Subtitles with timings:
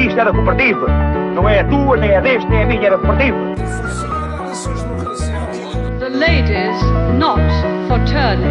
[0.00, 0.86] Isto da cooperativa.
[1.34, 3.36] Não é a tua, nem é deste, nem a minha, da cooperativa.
[5.98, 6.82] The ladies
[7.18, 7.40] not
[7.86, 8.48] for turning.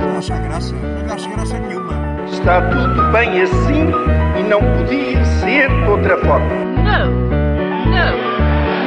[0.00, 0.74] Não acha graça?
[0.74, 1.92] Não acha graça nenhuma.
[2.30, 3.90] Está tudo bem assim
[4.38, 6.54] e não podia ser de outra forma.
[6.76, 7.10] No,
[7.90, 8.06] no,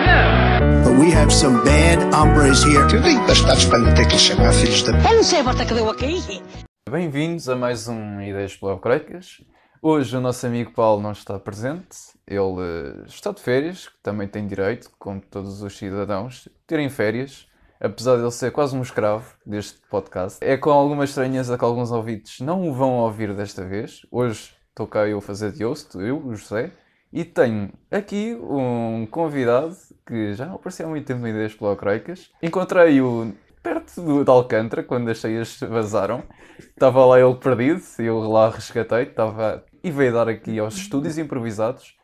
[0.06, 0.84] no.
[0.86, 2.88] But we have some bad hombres here.
[2.94, 4.94] Eu nem bastados para lhe ter que lhe chamar filhos da.
[4.94, 6.42] Eu não sei a volta que deu aqui.
[6.90, 9.42] Bem-vindos a mais um Ideias Plavocreicas.
[9.88, 11.96] Hoje o nosso amigo Paulo não está presente,
[12.26, 17.48] ele eh, está de férias, que também tem direito, como todos os cidadãos, terem férias,
[17.80, 20.44] apesar de ele ser quase um escravo deste podcast.
[20.44, 24.02] É com alguma estranheza que alguns ouvintes não o vão ouvir desta vez.
[24.10, 26.72] Hoje estou cá eu a fazer de host, eu, o José,
[27.14, 32.32] e tenho aqui um convidado que já não apareceu há muito tempo em Ideias Plavocreicas.
[32.42, 36.24] Encontrei-o perto do, de Alcântara, quando as cheias vazaram.
[36.60, 39.64] Estava lá ele perdido, eu lá resgatei, estava...
[39.86, 41.96] e veio dar aqui aos estúdios improvisados,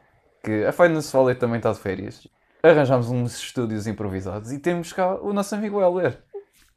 [0.43, 2.27] que a Finance Valley também está de férias.
[2.61, 6.21] Arranjámos uns estúdios improvisados e temos cá o nosso amigo Helder.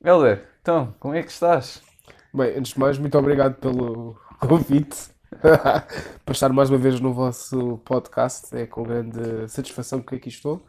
[0.03, 1.83] Helder, então, como é que estás?
[2.33, 4.97] Bem, antes de mais, muito obrigado pelo convite
[6.25, 8.57] para estar mais uma vez no vosso podcast.
[8.57, 10.65] É com grande satisfação que aqui estou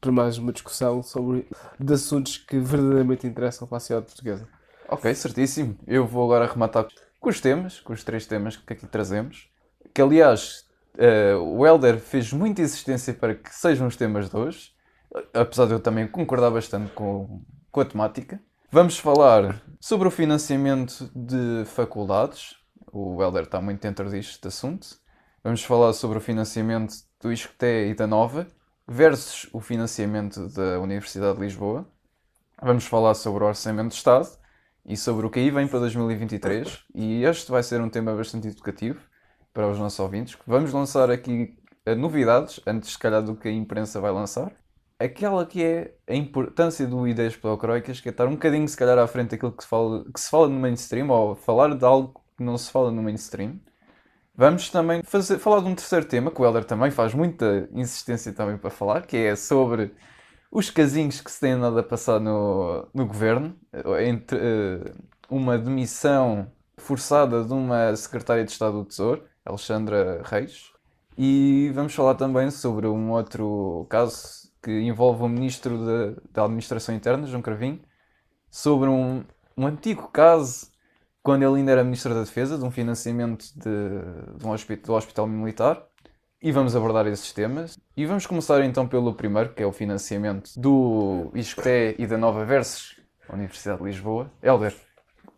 [0.00, 1.48] para mais uma discussão sobre
[1.80, 4.48] de assuntos que verdadeiramente interessam para a sociedade portuguesa.
[4.88, 5.76] Ok, certíssimo.
[5.84, 6.86] Eu vou agora arrematar
[7.18, 9.49] com os temas, com os três temas que aqui trazemos.
[9.92, 14.72] Que aliás, eh, o Helder fez muita insistência para que sejam os temas de hoje,
[15.32, 18.40] apesar de eu também concordar bastante com, com a temática.
[18.70, 22.54] Vamos falar sobre o financiamento de faculdades.
[22.92, 24.86] O Helder está muito dentro deste assunto.
[25.42, 28.46] Vamos falar sobre o financiamento do ISCTE e da Nova
[28.86, 31.88] versus o financiamento da Universidade de Lisboa.
[32.62, 34.28] Vamos falar sobre o Orçamento de Estado
[34.84, 36.84] e sobre o que aí vem para 2023.
[36.94, 39.00] E este vai ser um tema bastante educativo
[39.52, 40.36] para os nossos ouvintes.
[40.46, 44.52] Vamos lançar aqui eh, novidades, antes se calhar do que a imprensa vai lançar.
[44.98, 48.98] Aquela que é a importância do Ideias Pelaocroicas, que é estar um bocadinho se calhar
[48.98, 52.22] à frente daquilo que se fala, que se fala no mainstream, ou falar de algo
[52.36, 53.58] que não se fala no mainstream.
[54.34, 58.32] Vamos também fazer, falar de um terceiro tema, que o Helder também faz muita insistência
[58.32, 59.92] também para falar, que é sobre
[60.50, 63.56] os casinhos que se têm andado a passar no, no governo,
[64.00, 64.92] entre uh,
[65.30, 70.72] uma demissão forçada de uma secretária de Estado do Tesouro, Alexandra Reis,
[71.16, 77.26] e vamos falar também sobre um outro caso que envolve o Ministro da Administração Interna,
[77.26, 77.80] João Cravinho,
[78.50, 79.24] sobre um,
[79.56, 80.68] um antigo caso,
[81.22, 84.94] quando ele ainda era Ministro da Defesa, de um financiamento de, de um hospital, do
[84.94, 85.86] Hospital Militar,
[86.42, 87.78] e vamos abordar esses temas.
[87.96, 92.44] E vamos começar então pelo primeiro, que é o financiamento do ISCTE e da Nova
[92.44, 92.98] Versus,
[93.30, 94.30] Universidade de Lisboa.
[94.42, 94.74] Helder,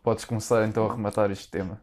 [0.01, 1.81] podes começar então a rematar este tema.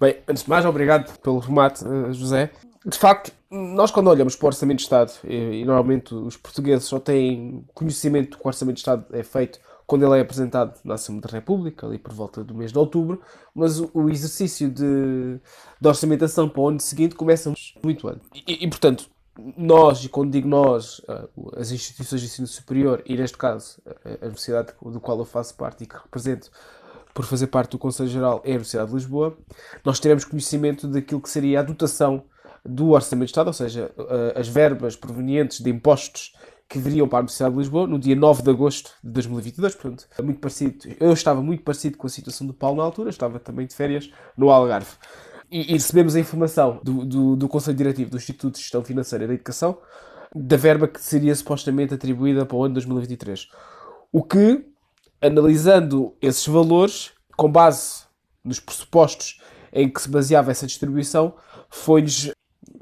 [0.00, 2.50] Bem, antes de mais, obrigado pelo remate, eh, José.
[2.84, 6.98] De facto, nós quando olhamos para o Orçamento de Estado, e, normalmente os portugueses só
[6.98, 11.22] têm conhecimento que o Orçamento de Estado é feito quando ele é apresentado na Assembleia
[11.22, 13.20] da República, ali por volta do mês de outubro,
[13.52, 15.40] mas o, exercício de,
[15.80, 17.52] de orçamentação para o ano seguinte começa
[17.82, 18.30] muito antes.
[18.46, 19.10] E, e, portanto,
[19.56, 24.26] nós, e quando digo nós, eh, as instituições de ensino superior, e neste caso a
[24.26, 26.50] universidade do qual eu faço parte e que represento
[27.14, 29.36] por fazer parte do Conselho Geral é a Universidade de Lisboa,
[29.84, 32.24] nós teremos conhecimento daquilo que seria a dotação
[32.64, 36.34] do Orçamento de Estado, ou seja, eh, as verbas provenientes de impostos
[36.68, 40.06] que viriam para a Universidade de Lisboa no dia 9 de agosto de 2022, portanto,
[40.22, 43.66] muito parecido, eu estava muito parecido com a situação do Paulo na altura, estava também
[43.66, 44.92] de férias no Algarve.
[45.50, 49.26] E, e recebemos a informação do, do, do, Conselho Diretivo do Instituto de Gestão Financeira
[49.26, 49.78] da Educação
[50.32, 53.48] da verba que seria supostamente atribuída para o ano 2023.
[54.12, 54.64] O que,
[55.20, 58.04] analisando esses valores, com base
[58.44, 59.40] nos pressupostos
[59.72, 61.34] em que se baseava essa distribuição,
[61.68, 62.30] foi-nos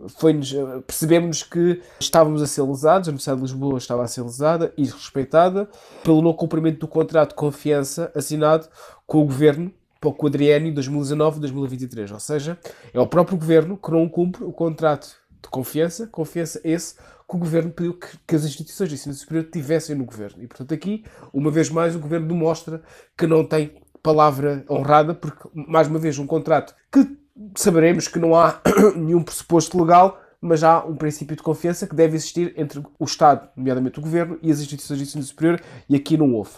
[0.06, 4.22] foi-nos, eh, percebemos que estávamos a ser lesados, a Universidade de Lisboa estava a ser
[4.22, 5.68] lesada e respeitada
[6.04, 8.68] pelo não cumprimento do contrato de confiança assinado
[9.06, 12.12] com o Governo para o quadriênio 2019-2023.
[12.12, 12.58] Ou seja,
[12.92, 16.94] é o próprio Governo que não cumpre o contrato de confiança, confiança esse
[17.28, 20.42] que o Governo pediu que, que as instituições de ensino superior tivessem no Governo.
[20.42, 22.82] E, portanto, aqui, uma vez mais, o Governo demonstra
[23.16, 27.06] que não tem palavra honrada, porque, mais uma vez, um contrato que
[27.54, 28.60] saberemos que não há
[28.96, 33.48] nenhum pressuposto legal, mas há um princípio de confiança que deve existir entre o Estado,
[33.54, 36.52] nomeadamente o Governo, e as instituições de ensino superior, e aqui não houve.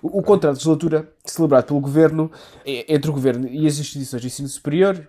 [0.00, 2.30] O, o contrato de legislatura celebrado pelo Governo,
[2.64, 5.06] é, entre o Governo e as instituições de ensino superior,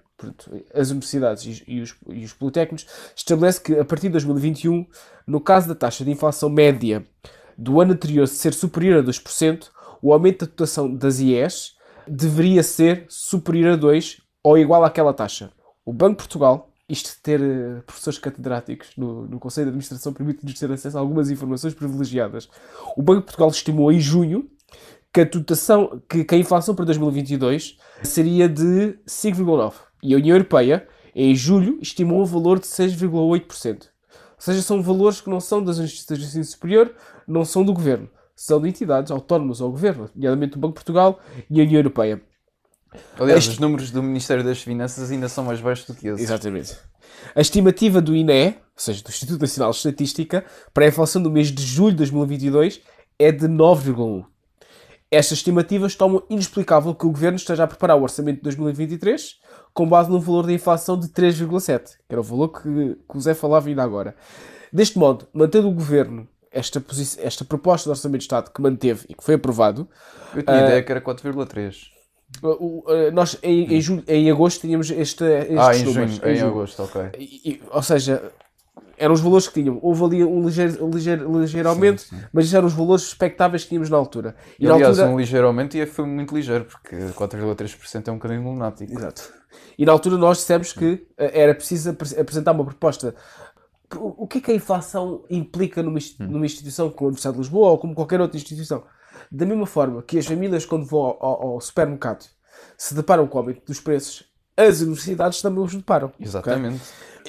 [0.74, 2.86] as universidades e, os, e os politécnicos,
[3.16, 4.86] estabelece que a partir de 2021,
[5.28, 7.06] no caso da taxa de inflação média
[7.58, 9.70] do ano anterior ser superior a 2%,
[10.02, 11.76] o aumento da dotação das IES
[12.08, 15.52] deveria ser superior a 2% ou igual àquela taxa.
[15.86, 20.12] O Banco de Portugal isto de ter eh, professores catedráticos no, no Conselho de Administração
[20.12, 22.50] permite-nos ter acesso a algumas informações privilegiadas.
[22.98, 24.50] O Banco de Portugal estimou em junho
[25.14, 29.74] que a dotação, que, que a inflação para 2022 seria de 5,9%.
[30.04, 33.84] E a União Europeia, em julho, estimou o valor de 6,8%.
[34.14, 36.92] Ou seja, são valores que não são das instituições de ensino superior,
[37.28, 38.10] não são do governo.
[38.36, 41.20] São de entidades autónomas ao governo, nomeadamente o Banco de Portugal
[41.50, 42.22] e a União Europeia.
[43.20, 46.22] Aliás, Este- os números do Ministério das Finanças ainda são mais baixos do que esses.
[46.22, 46.76] Exatamente.
[47.36, 50.44] A estimativa do INE, ou seja, do Instituto Nacional de Estatística,
[50.74, 52.82] para a inflação do mês de julho de 2022
[53.20, 54.26] é de 9,1.
[55.12, 59.36] Estas estimativas tornam inexplicável que o Governo esteja a preparar o orçamento de 2023
[59.74, 62.62] com base num valor de inflação de 3,7, que era o valor que,
[63.10, 64.16] que o Zé falava ainda agora.
[64.72, 66.82] Deste modo, mantendo o Governo esta,
[67.20, 69.88] esta proposta de orçamento de Estado que manteve e que foi aprovado,
[70.34, 71.90] Eu tinha a ideia que era 4,3.
[72.42, 76.12] o- o- nós em, em, julho, em agosto tínhamos este, estes Ah, em números.
[76.16, 76.52] junho, em julho.
[76.52, 77.02] agosto, ok.
[77.20, 78.32] E- ou seja,
[79.02, 79.80] eram os valores que tinham.
[79.82, 83.90] Houve ali um ligeiro, ligeiro, ligeiro aumento, mas esses eram os valores expectáveis que tínhamos
[83.90, 84.36] na altura.
[84.60, 88.12] E E, na aliás, altura, um ligeiro aumento e foi muito ligeiro, porque 4,3% é
[88.12, 88.92] um bocadinho lunático.
[88.94, 89.34] Exato.
[89.78, 93.16] E na altura nós dissemos que eh, era preciso apre- apresentar uma proposta.
[93.94, 97.42] O que é que a inflação implica numa, insti- numa instituição como a Universidade de
[97.42, 98.84] Lisboa ou como qualquer outra instituição?
[99.30, 102.26] Da mesma forma que as famílias, quando vão ao- ao supermercado,
[102.78, 104.24] se deparam com o aumento dos preços,
[104.68, 106.12] as universidades também os deparam.
[106.20, 106.82] Exatamente.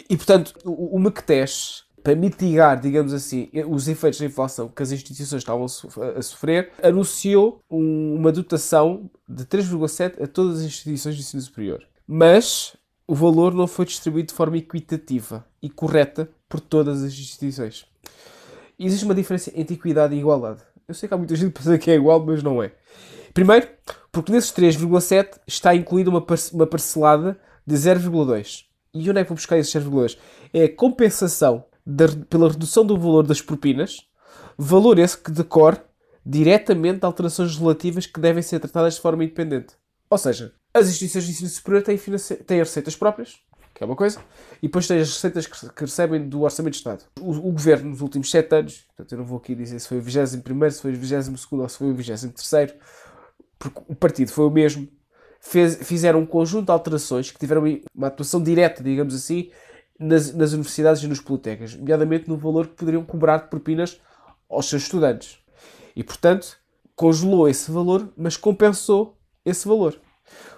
[0.08, 4.90] E, portanto, o, o McTesh, para mitigar, digamos assim, os efeitos da inflação que as
[4.90, 11.20] instituições estavam a sofrer, anunciou um- uma dotação de 3,7 a todas as instituições de
[11.20, 11.82] ensino superior.
[12.06, 12.74] Mas
[13.06, 17.84] o valor não foi distribuído de forma equitativa e correta por todas as instituições.
[18.78, 20.60] Existe uma diferença entre equidade e igualdade.
[20.88, 22.72] Eu sei que há muita gente que pensa que é igual, mas não é.
[23.32, 23.68] Primeiro,
[24.10, 28.64] porque nesses 3,7 está incluída uma, parce- uma parcelada de 0,2.
[28.94, 30.18] E onde é que vou buscar esses 0,2?
[30.52, 31.64] É a compensação
[32.28, 34.06] pela redução do valor das propinas,
[34.56, 35.78] valor esse que decorre
[36.24, 39.74] diretamente de alterações relativas que devem ser tratadas de forma independente.
[40.08, 41.96] Ou seja, as instituições de ensino superior têm,
[42.46, 43.38] têm as receitas próprias,
[43.74, 44.20] que é uma coisa,
[44.62, 47.04] e depois têm as receitas que recebem do Orçamento de Estado.
[47.18, 49.98] O, o Governo, nos últimos 7 anos, portanto eu não vou aqui dizer se foi
[49.98, 52.74] o 21º, se foi o 22º ou se foi o 23º,
[53.62, 54.88] porque o partido foi o mesmo,
[55.40, 57.62] fez- fizeram um conjunto de alterações que tiveram
[57.94, 59.50] uma atuação direta, digamos assim,
[59.98, 64.00] nas, nas universidades e nos politecas, nomeadamente no valor que poderiam cobrar de propinas
[64.50, 65.38] aos seus estudantes.
[65.94, 66.56] E, portanto,
[66.96, 69.96] congelou esse valor, mas compensou esse valor.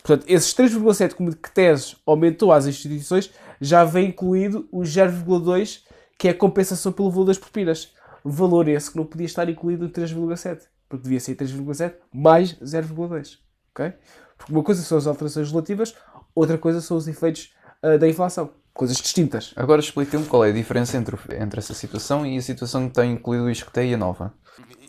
[0.02, 3.30] Portanto, esses 3,7 como que tese aumentou às instituições,
[3.60, 5.82] já vem incluído o 0,2
[6.18, 7.92] que é a compensação pelo valor das propinas.
[8.24, 10.62] Valor esse que não podia estar incluído no 3,7,
[10.96, 13.38] porque devia ser 3,7 mais 0,2.
[13.74, 13.92] ok?
[14.38, 15.94] Porque uma coisa são as alterações relativas,
[16.34, 17.52] outra coisa são os efeitos
[17.82, 18.50] ah, da inflação.
[18.72, 19.52] Coisas distintas.
[19.54, 22.94] Agora explica-me qual é a diferença entre, o- entre essa situação e a situação que
[22.94, 24.34] tem incluído o Isqueté e a nova.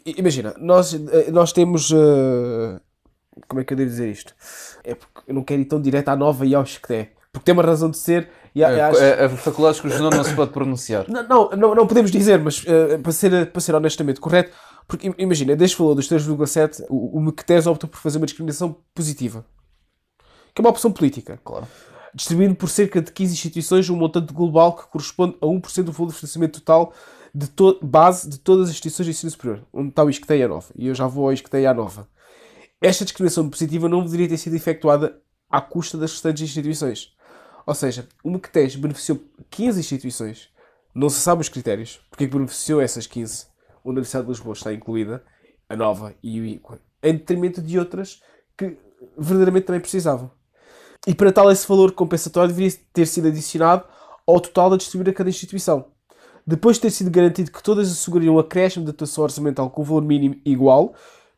[0.05, 1.91] Imagina, nós, eh, nós temos.
[1.91, 2.79] eh,
[3.47, 4.33] como é que eu devo dizer isto?
[4.83, 7.11] É porque eu não quero ir tão direto à nova e ao Isqueté.
[7.31, 8.29] Porque tem uma razão de ser.
[8.55, 11.05] E a- É, acho- é, é faculdades cujo nome não se pode pronunciar.
[11.09, 14.51] Não, não, não, não podemos dizer, mas eh, para, ser, para ser honestamente correto,
[14.87, 18.77] porque im- imagina, desde falou dos 3,7, o, o Mequetés optou por fazer uma discriminação
[18.93, 19.45] positiva.
[20.53, 21.39] Que é uma opção política.
[21.43, 21.67] Claro.
[22.13, 26.11] Distribuindo por cerca de 15 instituições um montante global que corresponde a 1% do valor
[26.11, 26.93] de financiamento total
[27.33, 30.43] de to- base de todas as instituições de ensino superior, onde está o Isqueté e
[30.43, 30.67] a Nova.
[30.77, 32.07] E eu já vou ao Isqueté e à Nova.
[32.81, 35.19] Esta discriminação positiva não deveria ter sido efetuada
[35.49, 37.13] à custa das restantes instituições.
[37.65, 39.19] Ou seja, o Mequetés beneficiou
[39.49, 40.49] 15 instituições.
[40.93, 41.99] Não se sabe os critérios.
[42.09, 43.47] Porque é que beneficiou essas 15?
[43.91, 45.23] Universidade de Lisboa está incluída,
[45.69, 48.21] a Nova e o ICA, em detrimento de outras
[48.57, 48.77] que
[49.17, 50.31] verdadeiramente também precisavam.
[51.07, 53.83] E para tal, esse valor compensatório deveria ter sido adicionado
[54.25, 55.85] ao total a distribuir a cada instituição.
[56.47, 60.03] Depois de ter sido garantido que todas assegurariam um acréscimo de atuação orçamental com valor
[60.03, 60.93] mínimo igual,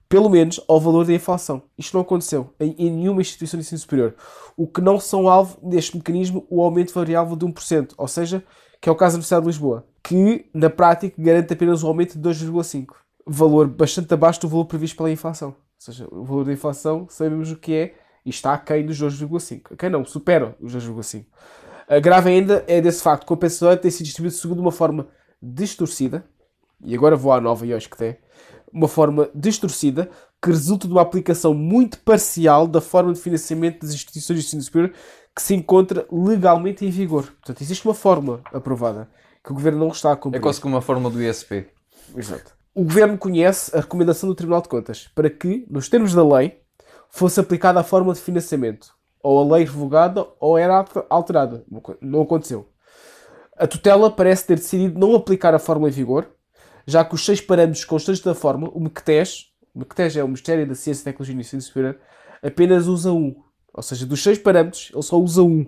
[0.10, 1.62] pelo menos ao valor da inflação.
[1.78, 4.16] Isto não aconteceu em, em nenhuma instituição de ensino superior.
[4.56, 8.44] O que não são alvo deste mecanismo o aumento variável de 1%, ou seja,
[8.82, 12.18] que é o caso da Universidade de Lisboa, que na prática garante apenas um aumento
[12.18, 12.88] de 2,5%.
[13.26, 15.50] Valor bastante abaixo do valor previsto pela inflação.
[15.50, 17.96] Ou seja, o valor da inflação sabemos o que é
[18.26, 19.74] e está aquém dos 2,5%.
[19.74, 21.26] Aquém não, supera os 2,5%.
[21.90, 25.10] A grave ainda é desse facto que o compensatório tem sido distribuído segundo uma forma
[25.42, 26.26] distorcida,
[26.82, 28.18] e agora vou à nova e aos que tem,
[28.72, 30.10] uma forma distorcida
[30.42, 34.62] que resulta de uma aplicação muito parcial da forma de financiamento das instituições de ensino
[34.62, 34.94] superior
[35.36, 37.24] que se encontra legalmente em vigor.
[37.24, 39.10] Portanto, existe uma forma aprovada
[39.48, 40.42] que o Governo não está a É cumprir.
[40.42, 41.66] quase como uma fórmula do ISP.
[42.16, 42.54] Exato.
[42.76, 46.60] O Governo conhece a recomendação do Tribunal de Contas para que, nos termos da lei,
[47.10, 48.96] fosse aplicada a fórmula de financiamento.
[49.24, 51.66] ou a lei revogada ou era alterada.
[52.00, 52.70] Não aconteceu.
[53.58, 56.30] A tutela parece ter decidido não aplicar a fórmula em vigor,
[56.86, 60.68] já que os seis parâmetros constantes da fórmula, o MECTES, o MECTES é o Ministério
[60.68, 61.98] da Ciência, Tecnologia e Ensino Superior,
[62.44, 63.36] apenas usa um.
[63.74, 65.66] Ou seja, dos seis parâmetros, ele só usa um.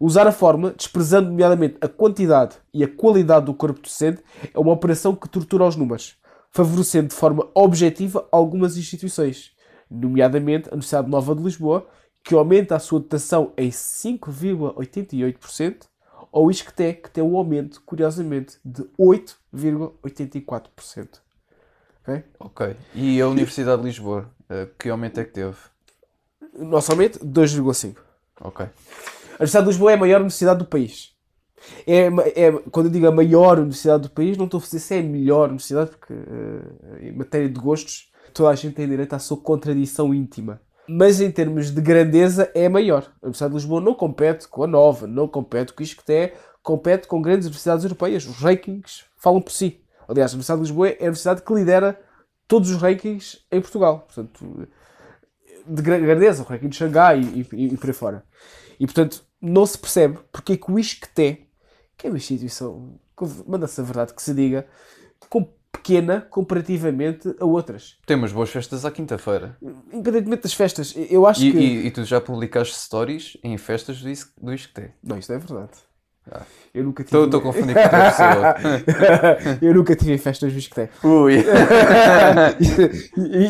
[0.00, 4.22] Usar a fórmula, desprezando nomeadamente a quantidade e a qualidade do corpo docente,
[4.54, 6.16] é uma operação que tortura os números,
[6.50, 9.52] favorecendo de forma objetiva algumas instituições,
[9.90, 11.86] nomeadamente a Universidade Nova de Lisboa,
[12.24, 15.82] que aumenta a sua dotação em 5,88%,
[16.32, 21.20] ou o ISCTE, que tem um aumento, curiosamente, de 8,84%.
[22.02, 22.24] Ok?
[22.38, 22.74] Ok.
[22.94, 25.58] E a Universidade de Lisboa, eh, que aumento é que teve?
[26.56, 27.96] Nosso aumento, 2,5%.
[28.40, 28.66] Ok.
[29.40, 31.14] A Universidade de Lisboa é a maior universidade do país.
[31.86, 34.94] É, é, quando eu digo a maior universidade do país, não estou a dizer se
[34.94, 39.14] é a melhor universidade, porque uh, em matéria de gostos, toda a gente tem direito
[39.14, 40.60] à sua contradição íntima.
[40.86, 43.10] Mas em termos de grandeza, é a maior.
[43.22, 47.08] A Universidade de Lisboa não compete com a Nova, não compete com o ISCTE, compete
[47.08, 48.26] com grandes universidades europeias.
[48.26, 49.80] Os rankings falam por si.
[50.06, 51.98] Aliás, a Universidade de Lisboa é a universidade que lidera
[52.46, 54.00] todos os rankings em Portugal.
[54.00, 54.68] Portanto,
[55.66, 58.22] de grandeza, o ranking de Xangai e, e, e por aí fora.
[58.78, 61.46] E portanto, não se percebe porque é que o ISCTE,
[61.96, 62.98] que é uma instituição,
[63.46, 64.66] manda-se a verdade que se diga,
[65.28, 67.96] com pequena comparativamente a outras.
[68.06, 69.56] Temos boas festas à quinta-feira.
[69.92, 71.58] Independentemente das festas, eu acho e, que.
[71.58, 74.92] E, e, tu já publicaste stories em festas do, Is do ISCTE?
[75.02, 75.70] Não, não é verdade.
[76.30, 76.42] Ah.
[76.72, 77.24] Eu nunca tive.
[77.24, 78.54] Estou a confundir com outra pessoa.
[79.60, 80.88] eu nunca tive festas do ISCTE.
[81.02, 81.34] Ui!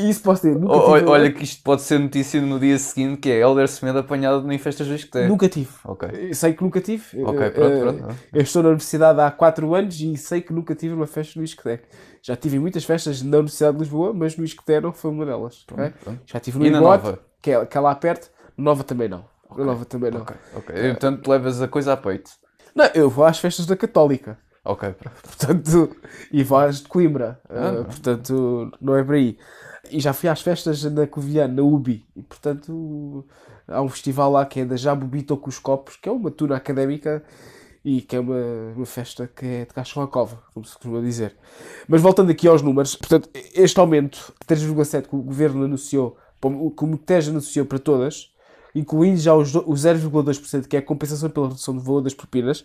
[0.08, 0.56] isso posso ter.
[0.56, 1.10] Nunca olha, tive...
[1.10, 4.58] olha que isto pode ser notícia no dia seguinte, que é Helder Semedo apanhado em
[4.58, 5.28] festas do ISCTE.
[5.28, 5.68] Nunca tive.
[5.84, 6.32] Ok.
[6.32, 7.22] Sei que nunca tive.
[7.22, 8.16] Ok, pronto, pronto.
[8.32, 11.44] Eu estou na universidade há 4 anos e sei que nunca tive uma festa no
[11.44, 11.80] ISCTE.
[12.22, 15.64] Já tive muitas festas na Universidade de Lisboa, mas no ISCTE não foi uma delas.
[15.66, 15.92] Pronto, okay?
[16.02, 16.20] pronto.
[16.24, 17.18] Já tive no Nova?
[17.42, 18.30] que é, que é lá perto.
[18.56, 19.24] Nova também não.
[19.56, 20.20] Na Nova também não.
[20.20, 20.90] Ok, ok.
[20.90, 22.30] Portanto, levas a coisa a peito.
[22.74, 24.38] Não, eu vou às festas da Católica.
[24.64, 24.94] Ok.
[25.22, 25.96] Portanto,
[26.32, 27.40] e vou às de Coimbra.
[27.48, 29.38] Ah, Uh, portanto, não é por aí.
[29.90, 32.06] E já fui às festas na Covilhã, na UBI.
[32.14, 33.26] E, portanto,
[33.66, 36.56] há um festival lá que é da Jabubito com os Copos, que é uma tuna
[36.56, 37.24] académica
[37.84, 38.36] e que é uma,
[38.76, 41.34] uma festa que é de cachorro à cova, como se costuma dizer.
[41.88, 46.84] Mas voltando aqui aos números, portanto, este aumento de 3,7 que o governo anunciou, que
[46.84, 48.30] o MUTES anunciou para todas,
[48.74, 52.14] incluindo já os do- os 0,2%, que é a compensação pela redução do valor das
[52.14, 52.64] propinas,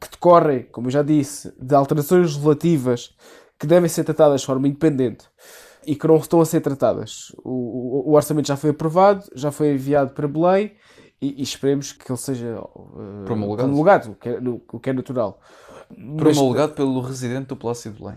[0.00, 3.14] que decorrem, como eu já disse, de alterações legislativas
[3.58, 5.24] que devem ser tratadas de forma independente
[5.86, 7.32] e que não estão a ser tratadas.
[7.44, 7.50] O,
[8.08, 10.72] o- o orçamento já foi aprovado, já foi enviado para Belém
[11.22, 13.68] e, e esperemos que ele seja uh, Promulgado.
[13.68, 15.40] promulgado, o, que é, no- o que é natural.
[15.96, 18.16] Mas- Promulgado pelo residente do Palácio de Belém.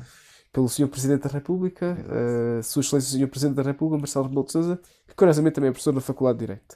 [0.52, 0.88] pelo Sr.
[0.88, 1.96] Presidente da República,
[2.60, 3.28] uh, Sua Excelência Sr.
[3.30, 6.46] Presidente da República, Marcelo Rebelo de Sousa, que curiosamente também é professor na Faculdade de
[6.48, 6.76] Direito.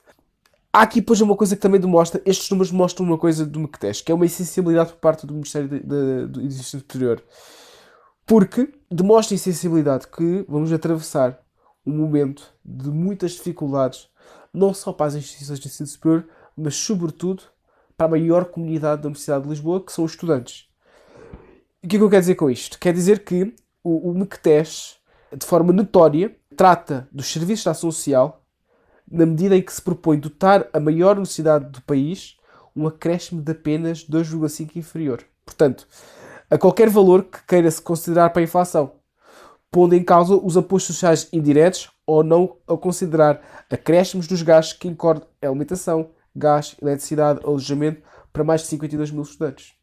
[0.75, 4.01] Há aqui, pois, uma coisa que também demonstra, estes números mostram uma coisa do MECTES,
[4.01, 5.69] que é uma insensibilidade por parte do Ministério
[6.27, 7.23] do Ensino Superior.
[8.25, 11.39] Porque demonstra insensibilidade que vamos atravessar
[11.85, 14.09] um momento de muitas dificuldades,
[14.51, 16.27] não só para as instituições de ensino superior,
[16.57, 17.43] mas sobretudo
[17.95, 20.67] para a maior comunidade da Universidade de Lisboa, que são os estudantes.
[21.83, 22.79] E o que é que eu quero dizer com isto?
[22.79, 23.53] Quer dizer que
[23.83, 24.27] o, o
[25.35, 28.42] de forma notória, trata dos serviços de ação social
[29.13, 32.35] na medida em que se propõe dotar a maior universidade do país
[32.75, 35.23] um acréscimo de apenas 2,5 inferior.
[35.45, 35.87] Portanto,
[36.49, 38.93] a qualquer valor que queira-se considerar para a inflação,
[39.69, 43.39] pondo em causa os apoios sociais indiretos ou não a considerar
[43.69, 48.01] acréscimos dos gastos que incorre a alimentação, gás, eletricidade, alojamento
[48.31, 49.73] para mais de 52 mil estudantes.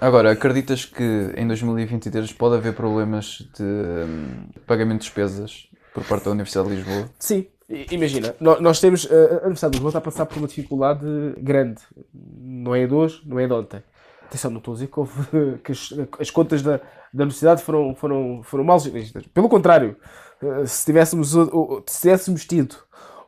[0.00, 6.26] Agora, acreditas que em 2023 pode haver problemas de hum, pagamento de despesas por parte
[6.26, 7.10] da Universidade de Lisboa?
[7.18, 7.46] Sim,
[7.90, 9.04] imagina, nó- nós temos.
[9.04, 11.04] uh, A Universidade de Lisboa está a passar por uma dificuldade
[11.38, 11.80] grande.
[12.14, 13.82] Não é de hoje, não é de ontem.
[14.26, 16.76] Atenção, não estou a dizer que, houve, que as, as contas da,
[17.12, 19.26] da universidade foram, foram, foram mal geridas.
[19.28, 19.96] Pelo contrário,
[20.42, 21.30] uh, se tivéssemos,
[21.86, 22.76] se tivéssemos tido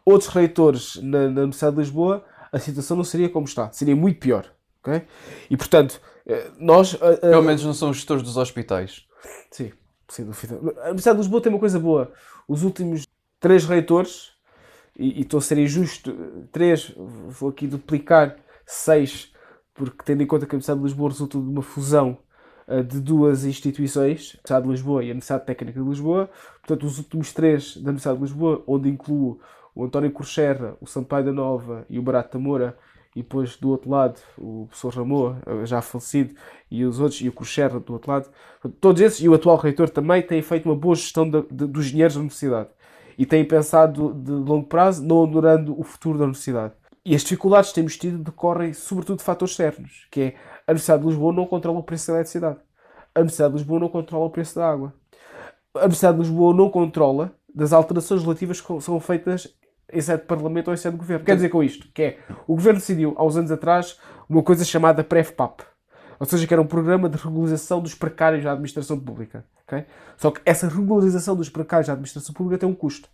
[0.05, 4.19] outros reitores na, na Universidade de Lisboa, a situação não seria como está, seria muito
[4.19, 4.45] pior.
[4.83, 5.03] ok?
[5.49, 6.01] E portanto,
[6.59, 6.95] nós.
[7.21, 9.05] Pelo menos não são os gestores dos hospitais.
[9.51, 9.73] Sim,
[10.09, 10.55] sem dúvida.
[10.83, 12.13] A Universidade de Lisboa tem uma coisa boa.
[12.49, 13.07] Os últimos
[13.39, 14.30] três reitores,
[15.01, 16.15] e, estou a ser injusto,
[16.53, 16.95] três,
[17.29, 19.33] vou aqui duplicar, seis,
[19.75, 22.19] porque tendo em conta que a Universidade de Lisboa resulta de uma fusão
[22.69, 26.29] eh, de duas instituições, a Universidade de Lisboa e a Universidade Técnica de Lisboa.
[26.61, 29.41] Portanto, os últimos três da Universidade de Lisboa, onde incluo
[29.75, 32.77] o António Corcherra, o Sampaio da Nova e o Barato Moura,
[33.17, 36.35] e depois do outro lado o professor Ramon, eh, já falecido,
[36.71, 38.29] e os outros, e o Corcherra do outro lado.
[38.81, 41.87] Todos esses, e o atual reitor também, têm feito uma boa gestão da- de- dos
[41.87, 42.69] dinheiros da universidade.
[43.19, 46.75] E têm pensado de longo prazo, não adorando o futuro da universidade.
[47.05, 50.35] E as dificuldades que temos tido decorrem sobretudo de fatores externos, que é
[50.67, 52.59] a Universidade de Lisboa não controla o preço da eletricidade.
[53.15, 54.93] A Universidade de Lisboa não controla o preço da água.
[55.75, 59.49] A Universidade de Lisboa não controla das alterações relativas que são feitas
[59.93, 61.25] em sede de Parlamento ou em sede de Governo.
[61.25, 61.89] Quer dizer com isto?
[61.93, 63.99] Que é, o Governo decidiu, há uns anos atrás,
[64.29, 65.63] uma coisa chamada PREFPAP.
[66.21, 69.43] Ou seja, que era um programa de regularização dos precários da administração pública.
[69.67, 69.87] ok?
[70.19, 73.09] Só que essa regularização dos precários da administração pública tem um custo.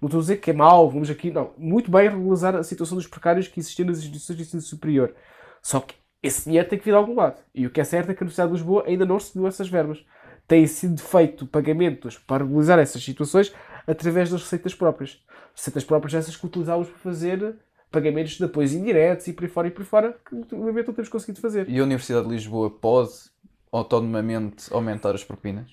[0.00, 1.52] Não estou a dizer que é mau, vamos aqui, não.
[1.56, 5.14] Muito bem regularizar a situação dos precários que existiam nas instituições de ensino superior.
[5.62, 7.40] Só que esse dinheiro tem que vir de algum lado.
[7.54, 9.68] E o que é certo é que a Universidade de Lisboa ainda não recebeu essas
[9.68, 10.04] verbas.
[10.48, 13.54] Têm sido feito pagamentos para regularizar essas situações
[13.86, 15.22] através das receitas próprias.
[15.54, 17.56] Receitas próprias essas que utilizávamos para fazer
[17.90, 20.94] pagamentos de apoios indiretos e por aí fora e por aí fora, que ultimamente não
[20.94, 21.68] temos conseguido fazer.
[21.68, 23.12] E a Universidade de Lisboa pode
[23.72, 25.70] autonomamente aumentar as propinas?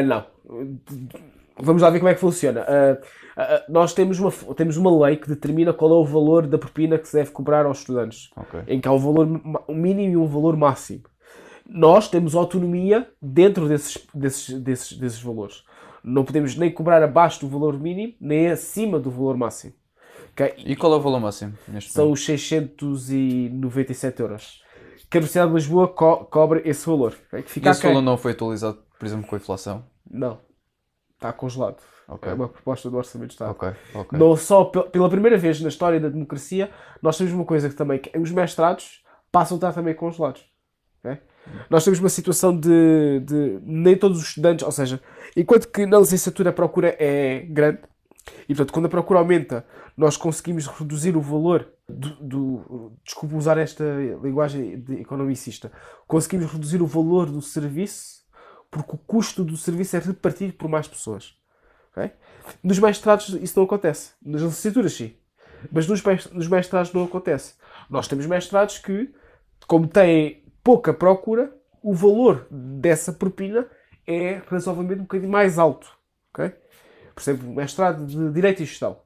[0.00, 0.24] Não.
[1.58, 2.60] Vamos lá ver como é que funciona.
[2.62, 2.94] Uh,
[3.40, 6.98] uh, nós temos uma, temos uma lei que determina qual é o valor da propina
[6.98, 8.30] que se deve cobrar aos estudantes.
[8.36, 8.60] Ok.
[8.66, 9.26] Em que há um valor
[9.68, 11.04] um mínimo e um valor máximo.
[11.68, 15.64] Nós temos autonomia dentro desses, desses, desses, desses valores.
[16.04, 19.72] Não podemos nem cobrar abaixo do valor mínimo, nem acima do valor máximo.
[20.38, 20.54] Ok?
[20.58, 22.18] E qual é o valor máximo neste São momento?
[22.18, 24.62] os 697 euros.
[25.10, 27.14] Que a Universidade de Lisboa co cobre esse valor.
[27.28, 27.42] ok?
[27.42, 27.90] Que E fica esse aquém.
[27.92, 29.84] valor não foi atualizado, por exemplo, com a inflação?
[30.10, 30.40] Não.
[31.14, 31.78] Está congelado.
[32.08, 32.30] Ok.
[32.30, 33.50] É uma proposta do Orçamento de Estado.
[33.52, 34.18] Ok, ok.
[34.18, 36.70] Não só pe- pela primeira vez na história da democracia,
[37.02, 39.02] nós temos uma coisa que também, que os mestrados
[39.32, 40.44] passam a estar também congelados.
[41.02, 41.18] ok?
[41.70, 45.00] Nós temos uma situação de, de nem todos os estudantes, ou seja,
[45.36, 47.78] enquanto que na licenciatura a procura é grande,
[48.48, 49.66] e portanto quando a procura aumenta,
[49.96, 53.84] nós conseguimos reduzir o valor do, do desculpa usar esta
[54.22, 55.70] linguagem economicista,
[56.06, 58.16] conseguimos reduzir o valor do serviço
[58.70, 61.34] porque o custo do serviço é repartido por mais pessoas.
[61.90, 62.10] ok?
[62.62, 64.12] Nos mestrados isso não acontece.
[64.22, 65.14] Nas licenciaturas sim.
[65.70, 66.02] Mas nos,
[66.32, 67.54] nos mestrados não acontece.
[67.88, 69.12] Nós temos mestrados que,
[69.66, 73.66] como têm pouca procura, o valor dessa propina
[74.06, 75.88] é razoavelmente um bocadinho mais alto.
[76.32, 76.52] ok?
[77.16, 78.98] Por exemplo, o mestrado de Direito e Gestão.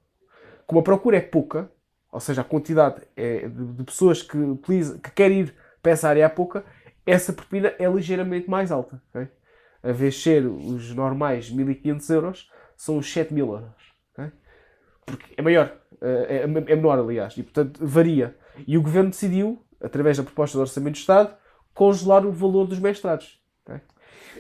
[0.67, 1.71] Como a procura é pouca,
[2.11, 6.25] ou seja, a quantidade é de, pessoas que, utiliza, que querem ir para essa área
[6.25, 6.65] é pouca,
[7.07, 9.01] essa propina é ligeiramente mais alta.
[9.11, 9.29] ok?
[9.85, 13.95] A vez de ser os normais 1500 euros, são os 7000 euros.
[14.13, 14.33] ok?
[15.07, 16.47] Porque é maior, eh, é, é
[16.77, 18.37] menor, aliás, e portanto varia.
[18.67, 21.33] E o governo decidiu, através da proposta do Orçamento de Estado,
[21.73, 23.41] congelar o valor dos mestrados.
[23.65, 23.81] ok?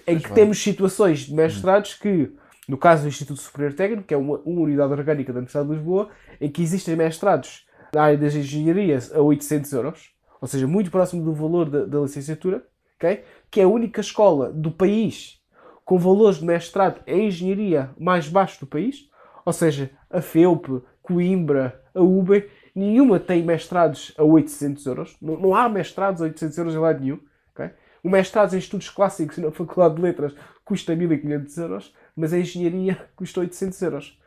[0.08, 2.36] Em que temos situações de mestrados que,
[2.70, 5.74] no caso do Instituto Superior Técnico, que é uma, uma unidade orgânica da Universidade de
[5.74, 6.08] Lisboa,
[6.40, 11.24] em que existem mestrados na área das engenharias a 800 euros, ou seja, muito próximo
[11.24, 13.24] do valor da, da licenciatura, ok?
[13.50, 15.40] que é a única escola do país
[15.84, 19.10] com valores de mestrado em engenharia mais baixos do país,
[19.44, 25.16] ou seja, a FEUP, Coimbra, a UBE, nenhuma tem mestrados a 800 euros.
[25.20, 27.18] Não, não há mestrados a 800 euros em lado nenhum.
[27.52, 27.68] ok?
[28.04, 33.08] O mestrado em estudos clássicos na Faculdade de Letras custa 1500 euros, mas a engenharia
[33.16, 34.18] custa 800 euros.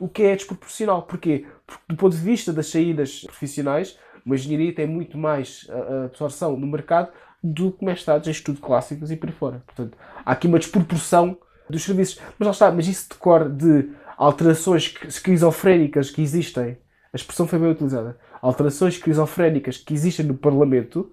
[0.00, 1.02] O que é desproporcional.
[1.02, 1.44] Porquê?
[1.66, 6.04] Porque do ponto de vista das saídas profissionais, uma engenharia tem muito mais a- a
[6.06, 7.10] absorção no mercado
[7.42, 9.62] do que mestrados em estudos clássicos e por aí fora.
[9.66, 11.36] Portanto, há aqui uma desproporção
[11.68, 12.18] dos serviços.
[12.38, 16.78] Mas lá está, mas isso decorre de alterações esquizofrénicas que existem.
[17.12, 18.18] A expressão foi bem utilizada.
[18.42, 21.12] Alterações esquizofrénicas que existem no Parlamento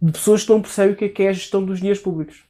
[0.00, 2.44] de pessoas que não percebem o que é, que é a gestão dos dinheiros públicos.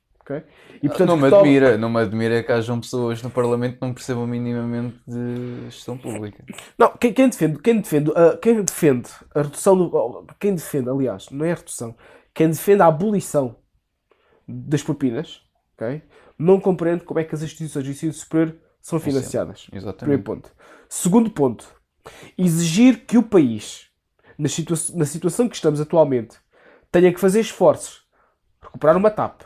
[0.83, 3.83] E, não me que tomam- admira, não me admira que hajam pessoas no Parlamento que
[3.83, 6.45] não percebam minimamente de gestão pública.
[6.79, 9.85] Não, quem, quem defende, quem defende, ah, quem defende a redução do.
[9.95, 11.97] oh, Quem defende, aliás, não é a redução,
[12.35, 13.57] quem defende a abolição
[14.47, 15.41] das propinas,
[15.75, 16.03] ok?
[16.39, 19.65] Não compreende como é que as instituições de ensino superior são financiadas.
[19.67, 20.23] Primeiro Exatamente.
[20.23, 20.53] ponto.
[20.89, 21.67] Segundo ponto,
[22.37, 23.89] exigir que o país,
[24.39, 26.37] na, situa na situação que estamos atualmente,
[26.93, 28.03] tenha que fazer esforços,
[28.63, 29.43] recuperar uma TAP,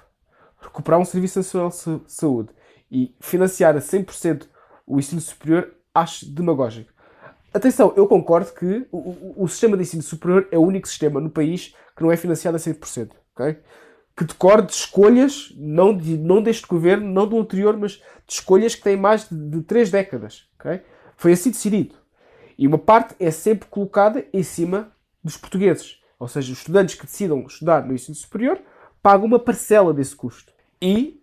[0.63, 2.51] recuperar um Serviço Nacional de Sa- Saúde
[2.91, 4.47] e financiar a 100%
[4.87, 6.91] o ensino superior, acho demagógico.
[7.55, 11.21] Atenção, eu concordo que o, o- o sistema de ensino superior é o único sistema
[11.21, 13.59] no país que não é financiado a 100%, ok?
[14.17, 18.03] Que decorre de escolhas, não, de, não deste governo, não do anterior, mas de
[18.35, 20.81] escolhas que têm mais de, de três décadas, ok?
[21.17, 21.95] Foi assim decidido.
[22.59, 24.93] E uma parte é sempre colocada em cima
[25.25, 25.99] dos portugueses.
[26.19, 28.61] Ou seja, os estudantes que decidam estudar no ensino superior
[29.03, 30.52] pagam uma parcela desse custo.
[30.83, 31.23] E,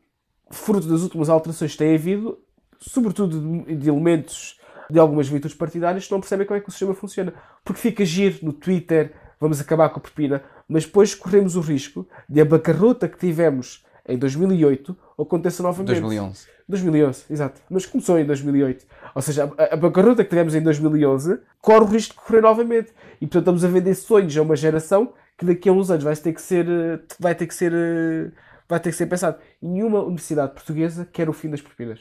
[0.49, 2.39] fruto das últimas alterações que tem havido,
[2.79, 4.57] sobretudo de, de elementos
[4.89, 7.33] de algumas virtudes partidárias, que não percebem como é que o sistema funciona.
[7.63, 12.07] Porque fica giro no Twitter, vamos acabar com a propina, mas depois corremos o risco
[12.27, 15.87] de a bancarrota que tivemos em 2008, aconteça novamente.
[15.87, 16.47] 2011.
[16.67, 17.61] 2011, exato.
[17.69, 18.85] Mas começou em 2008.
[19.13, 22.91] Ou seja, a, a bancarrota que tivemos em 2011 corre o risco de correr novamente.
[23.19, 26.15] E portanto estamos a vender sonhos a uma geração que daqui a uns anos vai
[26.15, 28.31] ter que ser, eh, vai ter que ser, eh,
[28.69, 29.37] vai ter que ser pensado.
[29.61, 31.99] Nenhuma universidade portuguesa quer o fim das propinas.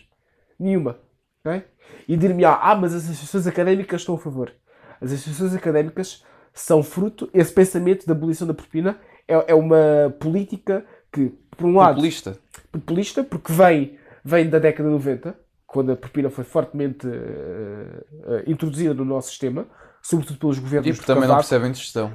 [0.60, 0.98] Nenhuma.
[1.44, 1.64] ok?
[2.06, 4.52] E dir-me, ah, mas as associações académicas estão a favor.
[5.00, 10.84] As associações académicas são fruto, esse pensamento da abolição da propina é, é uma política
[11.12, 12.38] que, por um lado, Populista.
[12.70, 18.44] populista, porque vem, vem da década de 90, quando a propina foi fortemente eh, eh,
[18.46, 19.66] introduzida no nosso sistema,
[20.02, 22.12] sobretudo pelos governos E porque também não percebem de gestão.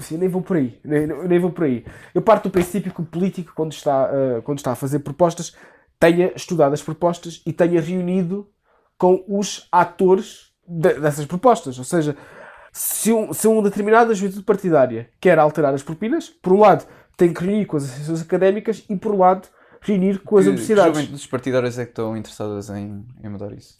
[0.00, 0.78] Sim, nem vou por aí.
[0.84, 1.84] Nem, nem vou por aí.
[2.14, 5.54] Eu parto do princípio que o político, quando está, eh, quando está a fazer propostas,
[5.98, 8.48] tenha estudado as propostas e tenha reunido
[8.98, 11.78] com os atores de- dessas propostas.
[11.78, 12.16] Ou seja,
[12.72, 17.32] se, um, se uma determinada juventude partidária quer alterar as propinas, por um lado tem
[17.32, 19.48] que reunir com as associações académicas e, por um lado,
[19.80, 20.92] reunir com as Que- universidades.
[20.92, 23.76] Que juventudes partidárias é que estão interessadas em, em mudar isso?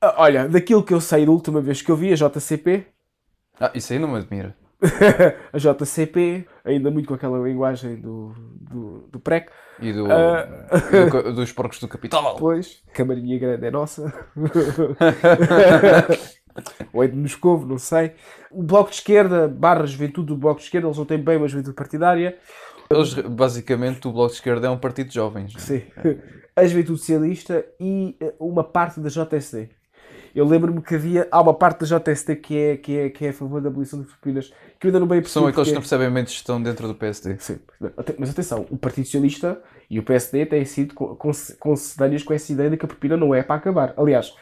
[0.00, 2.86] Ah, Olha, daquilo que eu sei da última vez que eu vi, a JCP,
[3.58, 4.54] Ah, isso aí não me admira.
[5.52, 10.46] a JCP, ainda muito com aquela linguagem do, do, do PREC, E do, Ah.
[11.24, 12.36] do dos porcos do capital.
[12.36, 14.12] Pois, Camarinha Grande é nossa.
[16.92, 18.12] Ou é de Moscovo, não sei.
[18.50, 21.48] O Bloco de Esquerda, barra Juventude do Bloco de Esquerda, eles não têm bem uma
[21.48, 22.36] juventude partidária.
[22.88, 25.52] Eles, basicamente, o Bloco de Esquerda é um partido de jovens.
[25.58, 25.82] Sim.
[26.54, 29.68] A Juventude Socialista e eh, uma parte da JSD.
[30.36, 31.26] Eu lembro-me que havia.
[31.30, 33.98] Há uma parte da JSD que é, que é, que é a favor da abolição
[33.98, 35.24] das propinas, que eu ainda não bem.
[35.24, 37.36] São aqueles que não percebem bem de gestão dentro do PSD.
[37.38, 37.58] Sim,
[38.18, 42.52] mas atenção, o Partido Socialista e o PSD têm sido con- con- concedâneos com essa
[42.52, 43.94] ideia de que a propina não é para acabar.
[43.96, 44.34] Aliás,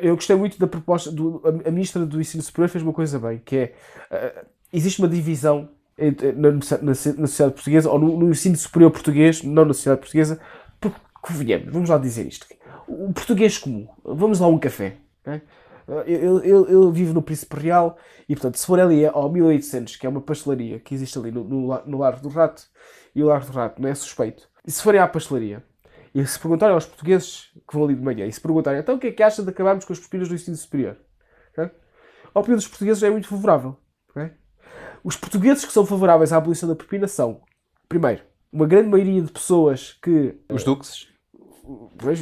[0.00, 1.12] eu gostei muito da proposta.
[1.12, 3.56] Do, a, Ministra do Ensino Superior fez uma coisa bem, que
[4.10, 4.44] é.
[4.72, 5.68] existe uma divisão
[6.82, 10.40] na sociedade portuguesa, ou no, no ensino superior português, não na sociedade portuguesa,
[10.80, 12.46] porque, convenhamos, vamos lá dizer isto.
[12.88, 14.96] O português comum, vamos lá a um café.
[15.24, 15.42] Ok?
[15.88, 17.96] Ah, Eu, eu, eu vivo no Príncipe Real
[18.28, 21.42] e, portanto, se for ali ao 1800, que é uma pastelaria que existe ali no,
[21.44, 22.62] no, no Largo do Rato,
[23.14, 25.62] e o Largo do Rato não é suspeito, e se forem à pastelaria
[26.14, 28.98] e se perguntarem aos portugueses que vão ali de manhã e se perguntarem então o
[28.98, 30.96] que é que acha de acabarmos com as propinas do ensino superior?
[31.50, 31.70] ok?
[32.34, 33.76] A opinião dos portugueses é muito favorável.
[34.10, 34.30] ok?
[35.02, 37.40] Os portugueses que são favoráveis à abolição da propina são,
[37.88, 41.08] primeiro, uma grande maioria de pessoas que Os duques.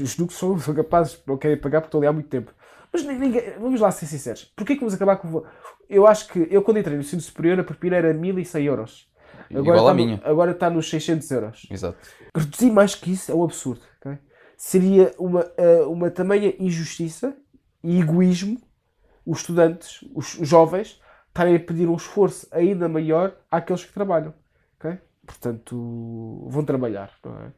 [0.03, 2.55] Os duques são, são capazes, não querem pagar porque estão ali há muito tempo.
[2.93, 4.45] Mas ni- ninguém, vamos lá ser sinceros.
[4.57, 5.45] Porquê que vamos acabar com.
[5.89, 9.11] Eu acho que, eu quando entrei no ensino superior, a propina era 1100 euros.
[9.51, 10.21] Agora Igual está, minha.
[10.25, 11.67] agora está nos 600 euros.
[11.71, 11.99] Exato.
[12.37, 13.81] Reduzir mais que isso é um absurdo.
[14.01, 14.19] ok?
[14.57, 17.37] Seria uma, eh, uma tamanha injustiça
[17.83, 18.61] e egoísmo
[19.27, 24.35] os estudantes, os jovens, estarem a pedir um esforço ainda maior àqueles que trabalham.
[24.79, 24.99] ok?
[25.27, 27.13] Portanto, vão trabalhar.
[27.25, 27.53] Não é?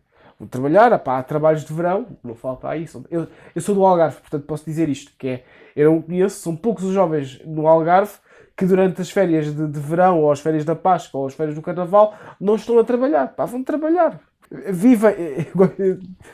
[0.51, 2.87] Trabalhar, pá, há trabalhos de verão, não falta aí.
[3.11, 5.45] Eu, eu sou do Algarve, portanto posso dizer isto, que é,
[5.77, 8.13] eu não conheço, são poucos os jovens no Algarve
[8.57, 11.55] que durante as férias de, de verão, ou as férias da Páscoa, ou as férias
[11.55, 13.29] do Carnaval, não estão a trabalhar.
[13.29, 14.21] Pá, vão trabalhar.
[14.71, 15.15] Viva!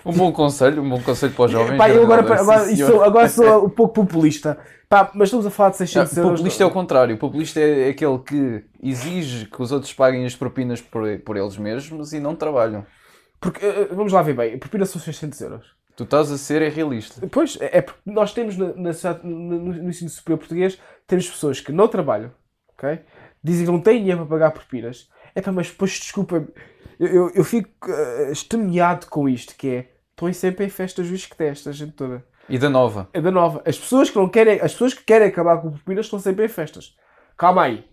[0.05, 1.77] Um bom conselho, um bom conselho para os jovens.
[1.79, 2.91] Pá, eu agora, agora, senhor.
[2.91, 4.59] sou, agora sou um pouco populista.
[4.89, 6.33] Pá, mas estamos a falar de Ah, 600 O euros.
[6.33, 7.15] populista é o contrário.
[7.15, 11.57] O populista é aquele que exige que os outros paguem as propinas por, por eles
[11.57, 12.85] mesmos e não trabalham.
[13.41, 15.79] Porque, eh, vamos lá ver bem, a propina são 600 euros.
[15.97, 17.27] Tu estás a ser é realista.
[17.29, 18.93] Pois, é é porque nós temos na, na
[19.25, 22.31] no, no ensino superior português, temos pessoas que não trabalham,
[22.69, 23.01] ok?
[23.43, 25.09] Dizem que não têm dinheiro para pagar propinas.
[25.35, 26.47] É pá, mas depois, desculpa,
[26.99, 31.27] eu, eu, eu fico uh, estremeado com isto, que é, estão sempre em festas juiz
[31.27, 32.25] que tem esta gente toda.
[32.49, 33.09] E da nova.
[33.13, 33.63] É da nova.
[33.65, 36.49] As pessoas que não querem, as pessoas que querem acabar com propinas estão sempre em
[36.49, 36.97] festas.
[37.37, 37.85] Calma aí.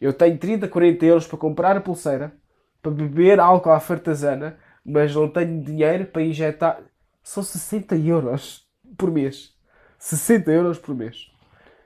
[0.00, 2.32] Eu tenho 30, 40 euros para comprar a pulseira,
[2.80, 6.80] para beber álcool à fartazana, mas não tenho dinheiro para injetar.
[7.22, 9.54] São 60 euros por mês.
[9.98, 11.30] 60 euros por mês.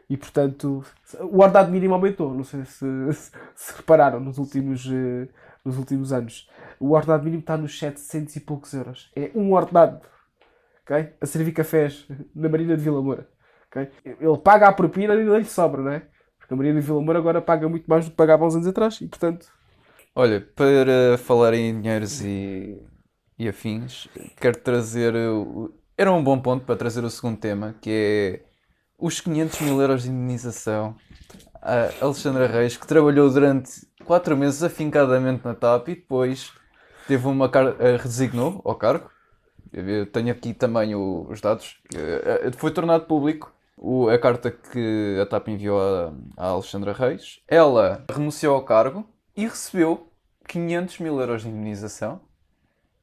[0.08, 0.84] E portanto,
[1.20, 2.34] o ordenado mínimo aumentou.
[2.34, 5.28] Não sei se, se- se repararam nos últimos, eh,
[5.64, 6.48] nos últimos anos.
[6.78, 9.10] O ordenado mínimo está nos 700 e poucos euros.
[9.16, 10.00] É um ordenado
[10.84, 11.14] ok?
[11.20, 13.28] a servir cafés na Marina de Vila Moura.
[13.70, 13.88] ok?
[14.04, 16.02] Ele paga a propina e ainda lhe sobra, não é?
[16.38, 18.54] Porque a Marina de Vila Moura agora paga muito mais do que pagava há uns
[18.56, 19.46] anos atrás e, portanto,
[20.14, 22.78] Olha, para falar em dinheiros e,
[23.38, 24.08] e afins,
[24.40, 25.14] quero trazer.
[25.96, 28.42] Era um bom ponto para trazer o segundo tema, que é
[28.98, 30.96] os 500 mil euros de indenização
[31.62, 33.70] a Alexandra Reis, que trabalhou durante
[34.04, 36.52] 4 meses afincadamente na TAP e depois
[37.08, 37.76] teve uma car...
[37.80, 39.10] eh, resignou ao cargo.
[39.72, 41.78] Eu tenho aqui também o- os dados.
[41.94, 45.80] Eh, eh, Foi tornado público o- a carta que a TAP enviou
[46.36, 47.40] a Alexandra Reis.
[47.48, 50.12] Ela renunciou ao cargo e recebeu
[50.48, 52.20] 500 mil euros de indenização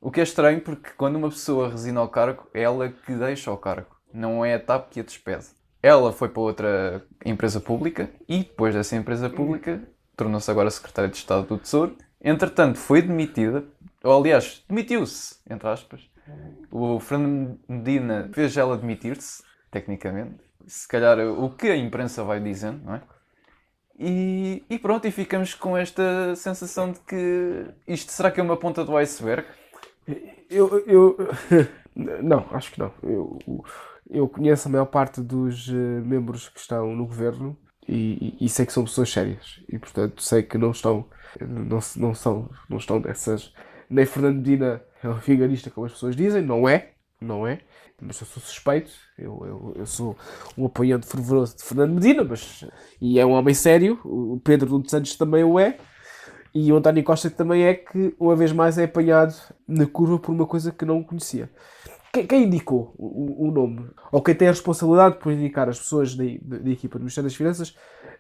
[0.02, 3.52] O que é estranho porque quando uma pessoa resigna ao cargo, é ela que deixa
[3.52, 3.96] o cargo.
[4.14, 5.48] Não é a TAP que a despede.
[5.82, 9.82] Ela foi para outra empresa pública e depois dessa empresa pública
[10.16, 11.98] tornou-se agora secretária de Estado do Tesouro.
[12.22, 13.64] Entretanto, foi demitida,
[14.04, 16.02] ou aliás, demitiu-se, entre aspas.
[16.72, 20.44] O Fernando Medina fez ela demitir-se, tecnicamente.
[20.68, 23.02] Se calhar o que a imprensa vai dizendo, não é?
[24.00, 28.56] E, e pronto, e ficamos com esta sensação de que isto será que é uma
[28.56, 29.46] ponta do iceberg?
[30.50, 31.18] Eu, eu
[31.96, 32.94] não, acho que não.
[33.04, 33.38] Eu,
[34.10, 37.58] eu conheço a maior parte dos eh, membros que estão no governo
[37.88, 41.06] e, e, e sei que são pessoas sérias e portanto sei que não estão
[41.42, 43.54] não, não são não estão dessas
[43.90, 47.62] nem Fernando Medina é um vigarista como as pessoas dizem não é não é
[48.02, 50.16] mas eu sou suspeito eu, eu, eu sou
[50.58, 52.66] um apoiante fervoroso de Fernando Medina mas
[53.02, 55.78] e é um homem sério o Pedro Nuno Santos também o é
[56.54, 59.36] e o António Costa também é que, uma vez mais, é apanhado
[59.68, 61.50] na curva por uma coisa que não conhecia.
[62.12, 66.16] Quem, quem indicou o, o- nome, ou quem tem a responsabilidade por indicar as pessoas
[66.16, 67.76] da, da- da equipa do Ministério das Finanças,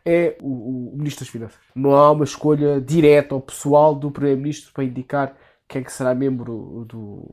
[0.06, 1.58] é o, o Ministro das Finanças.
[1.76, 5.36] Não há uma escolha direta ou pessoal do Primeiro-Ministro para indicar
[5.70, 7.30] quem é que será membro do,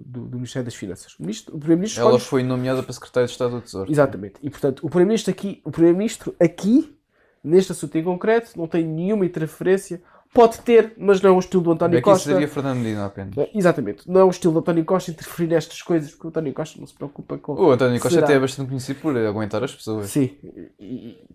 [0.00, 1.14] do, do- Ministério das Finanças.
[1.18, 3.90] O, ministro- o Primeiro-Ministro Ela escolhe- foi nomeada para secretária de Estado do Tesouro.
[3.90, 4.34] Exatamente.
[4.42, 6.98] E portanto, o Primeiro-Ministro aqui, o Primeiro-Ministro aqui,
[7.44, 10.02] neste assunto em concreto, não tem nenhuma interferência.
[10.34, 12.30] Pode ter, mas não é o estilo do António Aqui Costa.
[12.30, 13.38] seria Fernando Medina apenas.
[13.38, 14.10] É, Exatamente.
[14.10, 16.86] Não é o estilo do António Costa interferir nestas coisas, porque o António Costa não
[16.88, 17.52] se preocupa com.
[17.54, 18.26] O António Costa Será?
[18.26, 20.10] até é bastante conhecido por aguentar as pessoas.
[20.10, 20.36] Sim,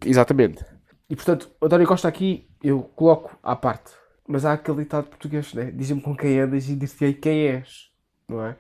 [0.05, 0.63] exatamente.
[1.09, 3.91] E portanto, o António Costa aqui eu coloco à parte.
[4.27, 5.71] Mas há aquele ditado português, né?
[5.71, 7.89] Diz-me com quem andas e dir-te-ei quem és,
[8.27, 8.55] não é?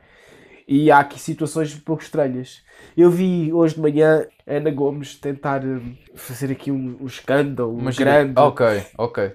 [0.67, 2.63] E há aqui situações um pouco estranhas.
[2.95, 7.77] Eu vi hoje de manhã a Ana Gomes tentar hum, fazer aqui um, um escândalo
[7.81, 8.39] Mas grande.
[8.39, 8.65] Ok,
[8.97, 9.33] ok.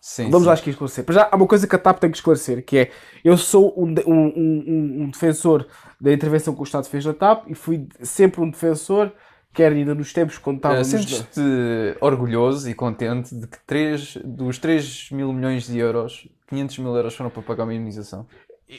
[0.00, 0.46] Sim, Vamos sim.
[0.48, 1.04] lá aqui esclarecer.
[1.06, 2.90] Mas já há uma coisa que a TAP tem que esclarecer, que é,
[3.24, 5.66] eu sou um, de- um- um- um- um defensor
[6.00, 9.12] da intervenção que o Estado fez na TAP e fui sempre um defensor,
[9.58, 10.92] quer ainda nos tempos quando Eh, estávamos...
[10.92, 11.40] na- Sentes-te
[12.00, 17.16] orgulhoso e contente de que três, dos 3 mil milhões de euros, 500 mil euros
[17.16, 18.24] foram para pagar uma imunização?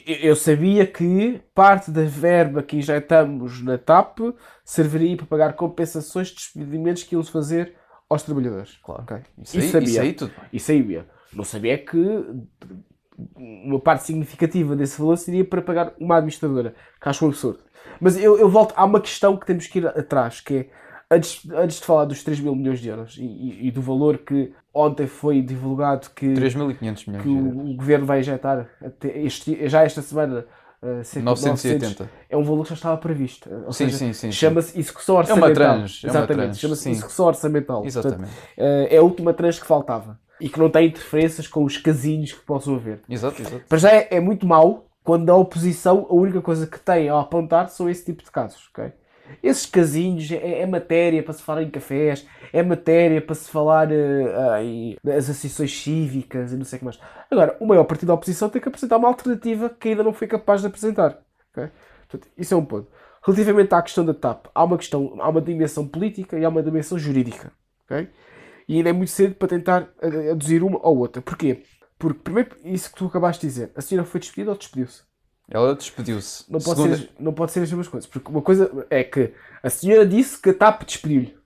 [0.06, 4.20] Eu sabia que parte da verba que injetamos na TAP
[4.64, 7.74] serviria para pagar compensações de despedimentos que iam-se fazer
[8.08, 8.78] aos trabalhadores.
[8.82, 9.02] Claro.
[9.02, 9.16] Ok.
[9.42, 9.88] Isso, aí, sabia.
[9.88, 10.32] isso aí tudo.
[10.52, 11.06] Isso sabia.
[11.32, 12.24] Não sabia que
[13.36, 17.58] uma parte significativa desse valor seria para pagar uma administradora, que acho um absurdo.
[18.00, 20.66] Mas eu, eu volto, há uma questão que temos que ir atrás, que é,
[21.14, 24.18] antes, antes de falar dos 3 mil milhões de euros e, e- e do valor
[24.18, 28.68] que ontem foi divulgado que, 3.500 milhões que o, o governo vai injetar
[29.02, 30.46] este- já esta semana
[30.82, 31.86] uh, cerca de 980.
[32.04, 33.50] 900, é um valor que já estava previsto.
[33.66, 34.32] Ou Sim, seja, sim, sim.
[34.32, 35.64] Chama-se execução orçamental.
[35.74, 37.82] é uma Exatamente, tranche, chama-se execução orçamental.
[37.82, 38.32] Portanto, Exatamente.
[38.56, 40.18] eh, é a última tranche que faltava.
[40.40, 43.02] E que não tem interferências com os casinhos que possam haver.
[43.08, 43.62] Exato, exato.
[43.68, 47.18] Para já é, é muito mau quando a oposição a única coisa que tem a
[47.18, 48.92] apontar são esse tipo de casos, ok?
[49.42, 53.90] Esses casinhos é, é matéria para se falar em cafés, é matéria para se falar
[53.90, 57.00] eh, em as associações cívicas e não sei o que mais.
[57.28, 60.28] Agora, o maior partido da oposição tem que apresentar uma alternativa que ainda não foi
[60.28, 61.18] capaz de apresentar.
[61.50, 61.68] ok?
[62.08, 62.88] Portanto, isso é um ponto.
[63.26, 66.62] Relativamente à questão da TAP, há uma questão, há uma dimensão política e há uma
[66.62, 67.50] dimensão jurídica.
[67.84, 68.08] ok?
[68.68, 71.20] E ainda é muito cedo para tentar eh, aduzir uma ou outra.
[71.20, 71.64] Porquê?
[72.00, 75.02] Porque, primeiro, isso que tu acabaste de dizer, a senhora foi despedida ou despediu-se?
[75.50, 76.50] Ela despediu-se.
[76.50, 78.08] Não pode, Segunda- ser, não pode ser as mesmas coisas.
[78.08, 81.36] Porque uma coisa é que a senhora disse que a TAP despediu-lhe.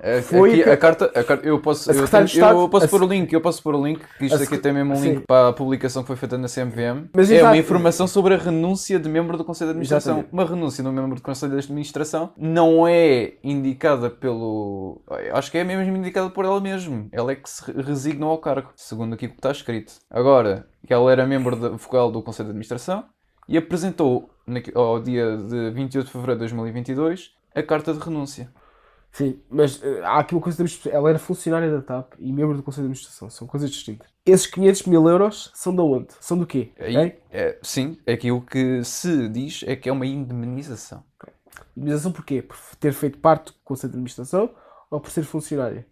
[0.00, 2.86] É- Foi aqui a carta, a carta- eu posso, eu, tenho- de Estado- eu posso
[2.86, 5.00] a pôr o link, eu posso pôr o link, que isto aqui tem mesmo um
[5.02, 5.24] link sim.
[5.26, 7.08] para a publicação que foi feita na CMVM.
[7.14, 7.50] Mas é exato.
[7.50, 10.14] uma informação sobre a renúncia de membro do Conselho de Administração.
[10.18, 10.32] Exatamente.
[10.32, 15.02] Uma renúncia de um membro do Conselho de Administração não é indicada pelo.
[15.32, 17.06] Acho que é mesmo indicada por ela mesma.
[17.10, 19.94] Ela é que se re- resigna ao cargo, segundo aqui o que está escrito.
[20.10, 23.04] Agora, que ela era membro vogal do Conselho de Administração
[23.48, 24.30] e apresentou
[24.74, 28.48] ao dia de 28 de fevereiro de 2022 a carta de renúncia.
[29.12, 30.90] Sim, mas eh, há aqui uma coisa que temos de.
[30.90, 33.30] Ela era funcionária da TAP e membro do Conselho de Administração.
[33.30, 34.08] São coisas distintas.
[34.24, 36.08] Esses 500 mil euros são de onde?
[36.20, 36.72] São do quê?
[36.78, 37.18] Aí, Ok?
[37.30, 41.02] é, sim, aqui o que se diz é que é uma indemnização.
[41.76, 42.42] Indemnização porquê?
[42.42, 44.50] Por ter feito parte do Conselho de Administração
[44.90, 45.86] ou por ser funcionária?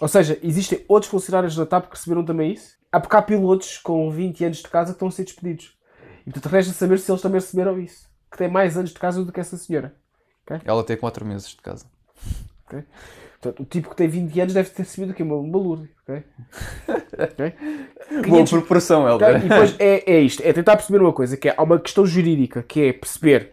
[0.00, 2.76] Ou seja, existem outros funcionários da TAP que receberam também isso?
[2.90, 5.76] Há porque há pilotos com 20 anos de casa que estão a ser despedidos.
[6.26, 8.08] E portanto resta saber se eles também receberam isso.
[8.30, 9.94] Que têm mais anos de casa do que essa senhora.
[10.64, 11.86] Ela tem 4 meses de casa.
[12.72, 12.84] Ok?
[13.40, 15.22] Portanto, o tipo que tem 20 anos deve ter recebido o quê?
[15.22, 15.88] Uma- Um balúrdio.
[16.08, 16.22] ok?
[17.12, 17.54] Ok?
[18.10, 19.08] Boa 500 proporção?
[19.08, 19.36] Helder.
[19.44, 22.06] E depois é, é isto, é tentar perceber uma coisa, que é, há uma questão
[22.06, 23.52] jurídica, que é perceber.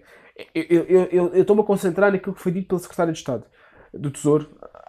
[0.56, 3.44] Eu eu- eu- eu estou-me a concentrar naquilo que foi dito pelo Secretário de Estado
[3.94, 4.48] do Tesouro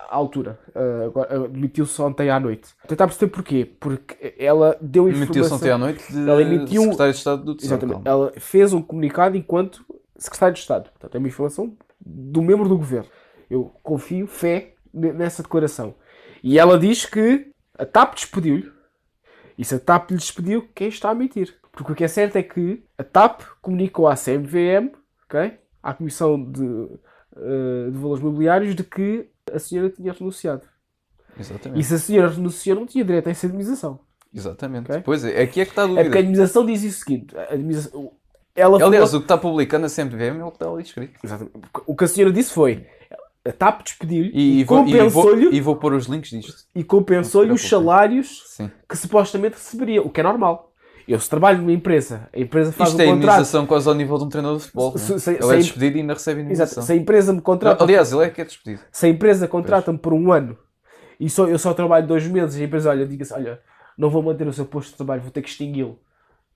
[0.08, 0.58] à altura.
[0.68, 2.68] Uh, demitiu-se ontem à noite.
[2.86, 3.68] Tentar perceber porquê.
[3.80, 5.34] Porque ela deu informação...
[5.34, 7.74] Emitiu-se ontem à noite de Ela emitiu- secretário de Estado do Tesouro.
[7.84, 8.04] Exatamente.
[8.04, 8.24] calma.
[8.24, 9.84] Ela fez um comunicado enquanto
[10.16, 10.90] secretário de Estado.
[10.90, 13.08] Portanto, é uma informação do membro do governo.
[13.50, 15.94] Eu confio, fé, ne- nessa declaração.
[16.42, 18.70] E ela diz que a TAP despediu-lhe.
[19.58, 21.54] E se a TAP lhe despediu, quem está a mentir?
[21.72, 24.92] Porque o que é certo é que a TAP comunicou à CMVM,
[25.26, 25.58] ok?
[25.82, 26.88] à Comissão de,
[27.36, 30.62] eh, de Valores Mobiliários, de que a senhora tinha renunciado.
[31.38, 31.80] Exatamente.
[31.80, 34.00] E se a senhora renunciou, não tinha direito a essa indemnização.
[34.32, 34.90] Exatamente.
[34.90, 35.02] Ok?
[35.04, 36.18] Pois é, aqui é que está a É porque a dúvida.
[36.20, 38.12] indemnização diz o seguinte: a indemnização-
[38.54, 41.18] ela falou- Aliás, o que está publicando a CMVM é o que está ali escrito.
[41.24, 41.56] Exatamente.
[41.86, 42.86] O que a senhora disse foi:
[43.46, 46.55] a TAP despediu-lhe E, e, vou, e, compensou-lhe e vou pôr os links disto.
[46.74, 48.70] e compensou-lhe os salários Sim.
[48.88, 50.68] que supostamente receberia, o que é normal.
[51.09, 53.22] Eu, se trabalho numa empresa, a empresa faz Isto um é contrato.
[53.24, 54.96] indemnização quase ao nível de um treinador de futebol.
[54.96, 55.18] Se- é?
[55.18, 56.53] se- ele se- é despedido e ainda recebe Exato.
[56.53, 56.83] indemnização.
[56.85, 58.83] Se a empresa me contrata, Aliás, ele é que é despedido.
[58.92, 60.57] se a empresa contrata-me por um ano
[61.18, 63.59] e só, eu só trabalho dois meses e a empresa, olha, diga-se, olha,
[63.98, 65.98] não vou manter o seu posto de trabalho, vou ter que extingui-lo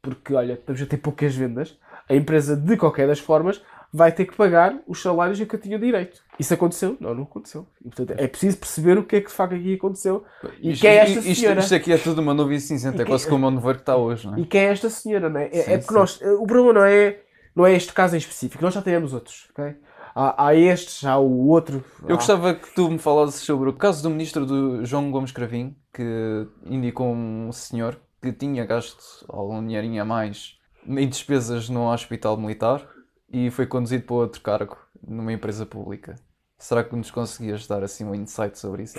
[0.00, 1.76] porque, olha, estamos a ter poucas vendas,
[2.08, 3.60] a empresa, de qualquer das formas,
[3.96, 6.20] vai ter que pagar os salários a que eu tinha direito.
[6.36, 6.96] Isso aconteceu?
[6.98, 7.64] Não, não aconteceu.
[7.80, 10.24] E, portanto, é preciso perceber o que é que de facto aqui aconteceu
[10.60, 11.60] e Isto, quem é esta isto- senhora.
[11.60, 13.96] isto aqui é tudo uma nuvem cinzenta, é quase quem- como o nevoeiro que está
[13.96, 14.40] hoje, não é?
[14.40, 15.46] E quem é esta senhora, não é?
[15.52, 15.98] É, Sim, é porque sim.
[16.00, 17.20] nós, o problema não é,
[17.54, 19.76] não é este caso em específico, nós já temos outros, ok?
[20.12, 21.84] Há, há este, há o outro.
[22.08, 25.74] Eu gostava que tu me falasses sobre o caso do ministro do João Gomes Cravinho,
[25.92, 32.36] que indicou um senhor que tinha gasto algum dinheirinho a mais em despesas no hospital
[32.36, 32.86] militar
[33.34, 36.14] e foi conduzido para outro cargo numa empresa pública.
[36.56, 38.96] Será que nos conseguias dar assim um insight sobre isso?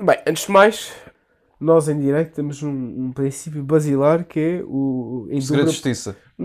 [0.00, 0.92] Bem, antes de mais,
[1.60, 5.28] nós em direito temos um, um princípio basilar que é o.
[5.30, 6.16] em Segredo de Justiça.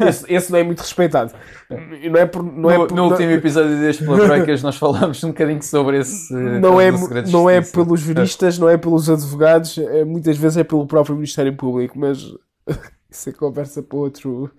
[0.00, 1.32] esse, esse não é muito respeitado.
[1.70, 2.42] Não é por.
[2.42, 5.62] Não é no, por, no não- último episódio deste Pela Troicas nós falámos um bocadinho
[5.62, 6.90] sobre esse não é,
[7.30, 11.56] não é pelos juristas, não é pelos advogados, é, muitas vezes é pelo próprio Ministério
[11.56, 12.18] Público, mas
[13.08, 14.50] isso é conversa para outro,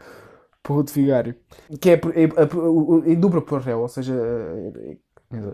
[0.68, 1.34] para outro vigário.
[1.80, 4.14] Que é, é- é- em dupla por réu, ou seja,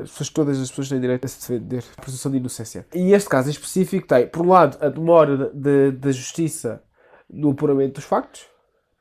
[0.01, 2.85] as pessoas, todas as pessoas têm direito a se defender, a presunção de inocência.
[2.93, 6.83] E este caso em específico tem, por um lado, a demora de- da justiça
[7.29, 8.45] no apuramento dos factos,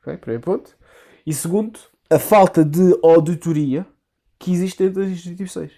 [0.01, 0.75] ok, primeiro ponto,
[1.25, 3.85] e segundo, a falta de auditoria
[4.39, 5.71] que existe dentro das instituições.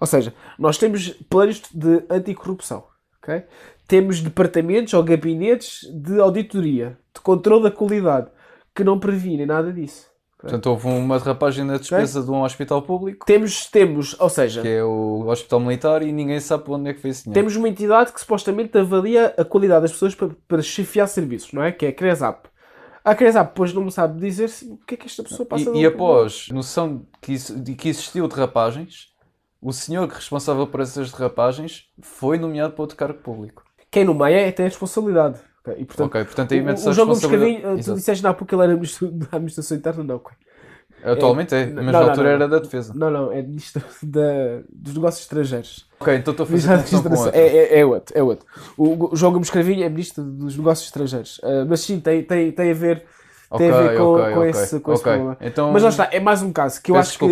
[0.00, 2.84] Ou seja, nós temos planos de anticorrupção,
[3.22, 3.44] ok?
[3.86, 8.30] Temos departamentos ou gabinetes de auditoria, de controle da qualidade,
[8.78, 10.06] que não previnem nada disso.
[10.40, 14.68] Portanto, houve uma derrapagem na despesa de um hospital público, Temos, temos, ou seja, que
[14.68, 17.40] é o hospital militar, e ninguém sabe para onde é que foi esse dinheiro.
[17.40, 21.60] temos uma entidade que supostamente avalia a qualidade das pessoas para, para chefiar serviços, não
[21.64, 21.72] é?
[21.72, 22.46] Que é a CRESAP.
[23.04, 25.70] A CRESAP depois não me sabe dizer se- o que é que esta pessoa passa
[25.70, 29.08] E, e após noção que, isso- de que existiu derrapagens,
[29.60, 33.64] o senhor que responsável por essas derrapagens foi nomeado para outro cargo público.
[33.90, 35.40] Quem nomeia é tem a responsabilidade.
[35.76, 37.84] E, portanto, ok, portanto aí o, mete-se a responsabilidade.
[37.84, 40.16] Tu disseste pouco que ele era ministro da administração interna, não.
[40.16, 40.36] ok?
[41.04, 42.34] Atualmente é, mas não, na não, altura não.
[42.34, 42.92] era da defesa.
[42.94, 45.86] Não, não, é ministro da, dos negócios estrangeiros.
[46.00, 47.38] Ok, então estou a fazer Ministro com outro.
[47.38, 48.46] é, é, é outro, é outro.
[48.76, 51.40] O, o João Gomes Cravinho é ministro dos negócios estrangeiros.
[51.42, 53.04] Ah, mas sim, tem, tem, tem a ver,
[53.54, 55.36] tem a Ok, ver com, ok, com ok, esse, com esse problema.
[55.40, 57.24] Então, Mas lá está, é mais um caso que eu acho que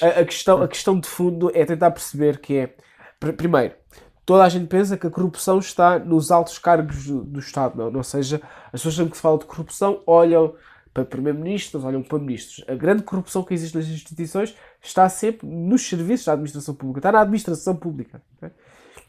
[0.00, 2.66] a, a questão, a questão de fundo é tentar perceber que é,
[3.20, 3.74] pr- primeiro,
[4.26, 7.96] toda a gente pensa que a corrupção está nos altos cargos do, do Estado, não,
[7.96, 10.52] ou seja, as pessoas sempre que se fala de corrupção olham
[10.92, 12.64] para primeiro-ministros, olham para ministros.
[12.66, 17.12] A grande corrupção que existe nas instituições está sempre nos serviços da administração pública, está
[17.12, 18.20] na administração pública.
[18.36, 18.50] ok?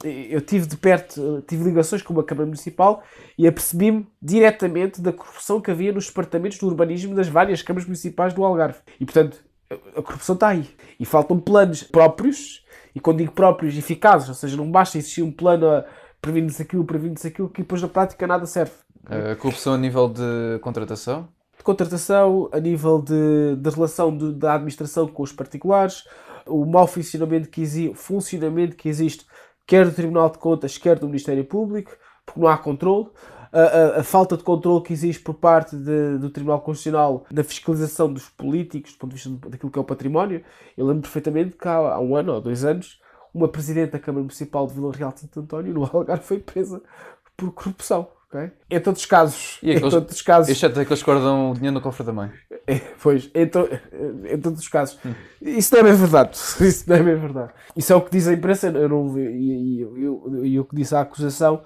[0.04, 3.02] Eu tive de perto, tive ligações com uma Câmara Municipal
[3.36, 8.32] e apercebi-me diretamente da corrupção que havia nos departamentos do urbanismo das várias câmaras municipais
[8.34, 8.80] do Algarve.
[9.00, 9.44] E, portanto,
[9.96, 10.70] a corrupção está aí.
[11.00, 12.64] E faltam planos próprios,
[12.98, 15.86] e quando digo próprios, eficazes, ou seja, não basta existir um plano a
[16.22, 18.72] previne-se aquilo, previne-se aquilo, que depois na prática nada serve.
[19.06, 21.28] A corrupção a nível de contratação.
[21.58, 26.04] De contratação, a nível de, de relação de- da administração com os particulares,
[26.46, 29.26] o mau funcionamento que, exi funcionamento que existe
[29.66, 31.92] quer do Tribunal de Contas, quer do Ministério Público,
[32.26, 33.08] porque não há controle.
[33.52, 37.44] A, a- a falta de controle que existe por parte de- do Tribunal Constitucional na
[37.44, 40.44] fiscalização dos políticos, do ponto de vista daquilo que é o património.
[40.78, 43.00] Eu lembro perfeitamente que há, há um ano ou dois anos,
[43.34, 46.82] uma Presidente da Câmara Municipal de Vila Real de Santo António, no Algarve, foi presa
[47.36, 48.08] por corrupção.
[48.32, 48.52] ok?
[48.70, 51.54] Em todos os casos, E em aqueles- todos os casos, Exceto aqueles que guardam o
[51.54, 52.32] dinheiro no cofre da mãe.
[52.66, 53.70] é, pois, em, to-
[54.30, 54.98] em todos os casos.
[55.42, 56.32] Isso não é bem verdade.
[56.60, 57.52] Isso não é bem verdade.
[57.76, 60.76] Isso é o que diz a imprensa eu não, e, e, e- e o que
[60.76, 61.62] diz a acusação.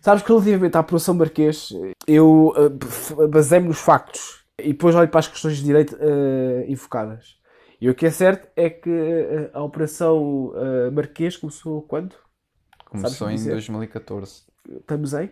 [0.00, 1.70] Sabes que relativamente à apuração Marquês,
[2.06, 7.36] eu uh, basei-me nos factos e depois olho para as questões de direito uh, invocadas.
[7.80, 12.14] E o que é certo é que eh, a Operação eh, Marquês começou quando?
[12.86, 13.50] Começou em dizer?
[13.50, 14.44] 2014.
[14.80, 15.30] Estamos em?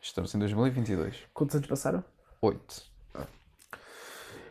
[0.00, 1.24] Estamos em 2022.
[1.34, 2.04] Quantos anos passaram?
[2.40, 2.82] 8.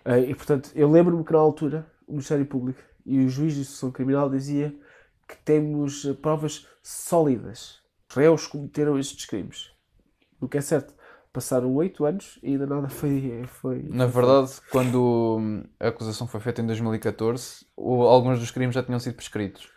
[0.04, 3.62] Eh, E portanto, eu lembro-me que na altura o Ministério Público e o juiz de
[3.62, 4.76] instrução criminal dizia
[5.26, 7.80] que temos eh, provas sólidas.
[8.18, 9.72] Réus cometeram estes crimes.
[10.42, 10.94] O que é certo,
[11.34, 13.44] passaram oito anos e ainda nada foi.
[13.48, 18.84] foi Na verdade, quando a acusação foi feita em 2014, o- alguns dos crimes já
[18.84, 19.70] tinham sido prescritos.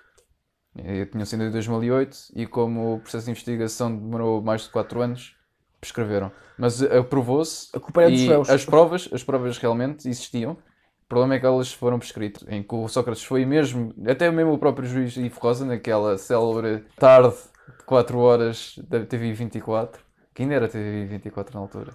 [0.77, 5.03] E tinham sido em 2008 e como o processo de investigação demorou mais de 4
[5.03, 5.35] anos,
[5.81, 6.31] prescreveram.
[6.57, 8.49] Mas aprovou-se A culpa é dos réus.
[8.51, 10.53] as provas, as provas realmente existiam.
[10.53, 14.53] O problema é que elas foram prescritas, em que o Sócrates foi mesmo, até mesmo
[14.53, 17.41] o próprio juiz Ivo Rosa, naquela célebre tarde de
[17.87, 20.05] 4 horas da TV 24,
[20.35, 21.95] que ainda era TV 24 na altura,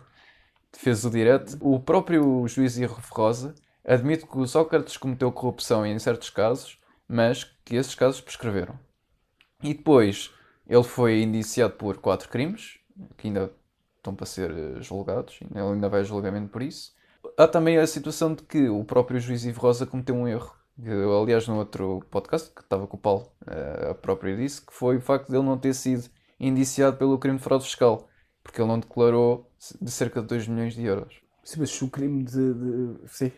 [0.73, 1.57] fez o direto.
[1.61, 7.43] O próprio juiz Ivo Rosa admite que o Sócrates cometeu corrupção em certos casos, mas
[7.63, 8.77] que esses casos prescreveram.
[9.61, 10.31] E depois
[10.67, 12.79] ele foi indiciado por quatro crimes,
[13.17, 13.51] que ainda
[13.97, 16.93] estão para ser eh, julgados, ele ainda vai a julgamento por isso.
[17.37, 20.55] Há também a situação de que o próprio juiz Ivo Rosa cometeu um erro.
[20.83, 24.73] Eu, aliás, no outro podcast, que estava com o Paulo, eh, a própria disse, que
[24.73, 26.09] foi o facto de ele não ter sido
[26.39, 28.07] indiciado pelo crime de fraude fiscal,
[28.43, 29.49] porque ele não declarou
[29.81, 31.15] de cerca de 2 milhões de euros.
[31.43, 32.53] Sim, mas o crime de.
[32.53, 33.31] de- Sim.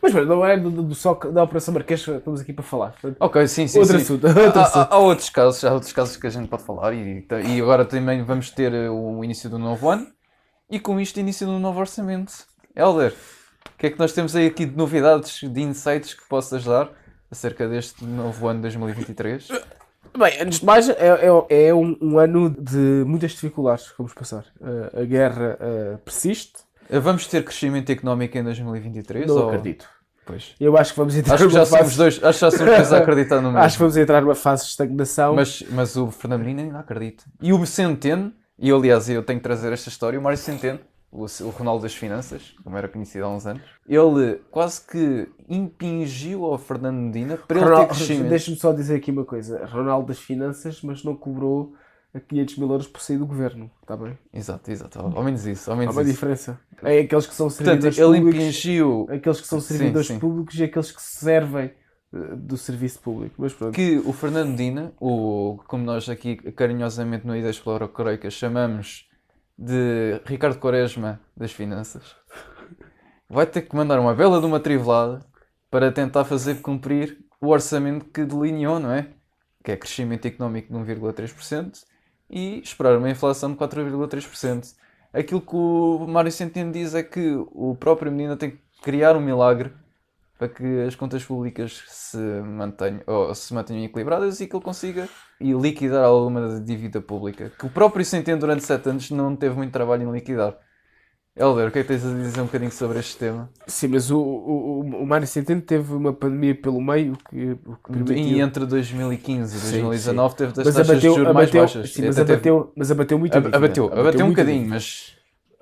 [0.00, 2.94] Mas bem, não é do, do, só da Operação Marquês que estamos aqui para falar.
[3.20, 3.78] Ok, sim, sim.
[3.78, 4.02] Outro sim.
[4.04, 4.92] assunto, outro há, assunto.
[4.92, 7.84] há- há outros casos, há outros casos que a gente pode falar e, e agora
[7.84, 10.06] também vamos ter eh, o início do novo ano
[10.70, 12.32] e com isto início do novo orçamento.
[12.74, 13.14] Helder,
[13.68, 16.90] o que é que nós temos aí aqui de novidades, de insights que possas dar
[17.30, 19.48] acerca deste novo ano 2023?
[20.16, 20.94] Bem, antes de mais, é,
[21.50, 24.44] é, é um, um ano de muitas dificuldades que vamos passar.
[24.60, 26.60] Uh, a guerra uh, persiste.
[26.88, 29.26] Eh, Vamos ter crescimento económico em 2023?
[29.26, 29.88] Não ou- acredito.
[30.26, 30.54] Pois.
[30.58, 31.96] Eu acho que vamos entrar Acho que já numa somos fase...
[31.98, 33.58] dois, acho que já somos dois a acreditar no mesmo.
[33.58, 35.34] Acho que vamos entrar numa fase de estagnação.
[35.34, 37.24] Mas, mas o Fernando Lina ainda acredita.
[37.42, 40.78] E o Centeno, e aliás eu tenho que trazer esta história, o Mário Centeno,
[41.14, 46.58] o, Ronaldo das Finanças, como era conhecido há uns anos, ele quase que impingiu ao
[46.58, 48.28] Fernando Medina para ele ter Ronaldo- crescimento.
[48.28, 49.64] Deixa-me só dizer aqui uma coisa.
[49.66, 51.74] Ronaldo das Finanças, mas não cobrou
[52.14, 53.70] a 500 mil euros por sair do governo.
[53.82, 54.16] Está bem?
[54.32, 54.98] Exato, exato.
[55.00, 56.12] Ao menos isso, ao Há menos uma isso.
[56.12, 56.60] diferença.
[56.82, 58.40] É aqueles que são Portanto, servidores ele públicos.
[58.40, 60.18] impingiu Aqueles que são Sim, servidores sim.
[60.18, 61.72] públicos e aqueles que se servem
[62.12, 63.34] eh, do serviço público.
[63.38, 63.74] Mas pronto.
[63.74, 69.08] que o Fernando Medina, o, como nós aqui carinhosamente no Ideias Explora Coreica chamamos
[69.56, 72.16] de Ricardo Quaresma das Finanças,
[73.28, 75.24] vai ter que mandar uma bela de uma trivelada
[75.70, 79.08] para tentar fazer cumprir o orçamento que delineou, não é?
[79.62, 81.84] Que é crescimento económico de 1,3%
[82.30, 84.74] e esperar uma inflação de 4,3%.
[85.12, 89.20] Aquilo que o Mário Centeno diz é que o próprio Medina tem que criar um
[89.20, 89.72] milagre
[90.44, 95.08] para que as contas públicas se mantenham, ou se mantenham equilibradas e que ele consiga
[95.40, 97.50] e liquidar alguma da dívida pública.
[97.58, 100.56] Que o próprio Centeno durante 7 anos não teve muito trabalho em liquidar.
[101.36, 103.50] Helder, o que é que tens a dizer um bocadinho sobre este tema?
[103.66, 108.16] Sim, mas o, o, o- Mário Centeno teve uma pandemia pelo meio que, que permitiu...
[108.16, 111.60] E entre 2015 e Sim, 2019 teve das Mas taxas de abateu, juros mais abateu,
[111.60, 111.90] baixas.
[111.92, 113.56] sim, mas, Até teve- abateu, mas abateu muito a dívida.
[113.56, 115.16] abateu, abateu um muita bocadinho, mas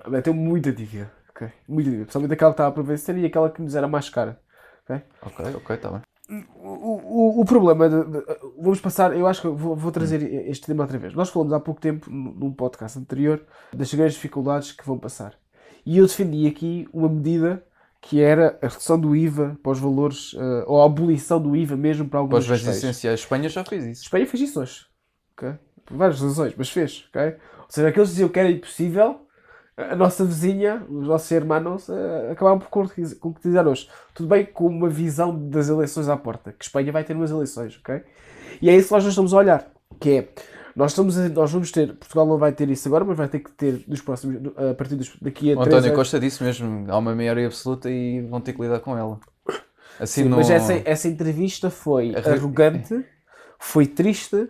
[0.05, 1.11] Abateu muita dívida.
[1.29, 1.47] ok?
[1.67, 2.05] Muita dívida.
[2.05, 4.39] Principalmente aquela que estava para vencer e aquela que nos era mais cara.
[4.83, 5.01] Ok?
[5.21, 6.01] ok, ok, está bem.
[6.55, 8.23] O, o, o problema, de- de-
[8.57, 11.13] vamos passar, eu acho que vou, vou trazer este tema outra vez.
[11.13, 15.35] Nós falamos há pouco tempo, num podcast anterior, das grandes dificuldades que vão passar.
[15.85, 17.63] E eu defendi aqui uma medida
[18.01, 21.75] que era a redução do IVA para os valores, eh, ou a abolição do IVA
[21.75, 24.03] mesmo para Para algumas os bens essenciais, Espanha já fez isso.
[24.03, 24.85] Espanha fez isso hoje.
[25.37, 25.53] ok?
[25.85, 27.05] Por várias razões, mas fez.
[27.09, 27.21] ok?
[27.59, 29.22] Ou seja, aqueles que diziam que era impossível,
[29.75, 33.89] a nossa vizinha, os nossos irmãos, eh, acabaram por concretiz- concretizar hoje.
[34.13, 37.79] Tudo bem com uma visão das eleições à porta, que Espanha vai ter umas eleições,
[37.79, 38.01] ok?
[38.61, 40.27] E é isso que nós estamos a olhar, que é,
[40.75, 43.39] nós, estamos a- nós vamos ter, Portugal não vai ter isso agora, mas vai ter
[43.39, 45.95] que ter nos próximos, a partir dos, daqui a O António anos.
[45.95, 49.19] Costa disse mesmo, há uma maioria absoluta e vão ter que lidar com ela.
[49.99, 50.37] Assim Sim, não...
[50.37, 53.03] Mas essa, essa entrevista foi arrogante,
[53.59, 54.49] foi triste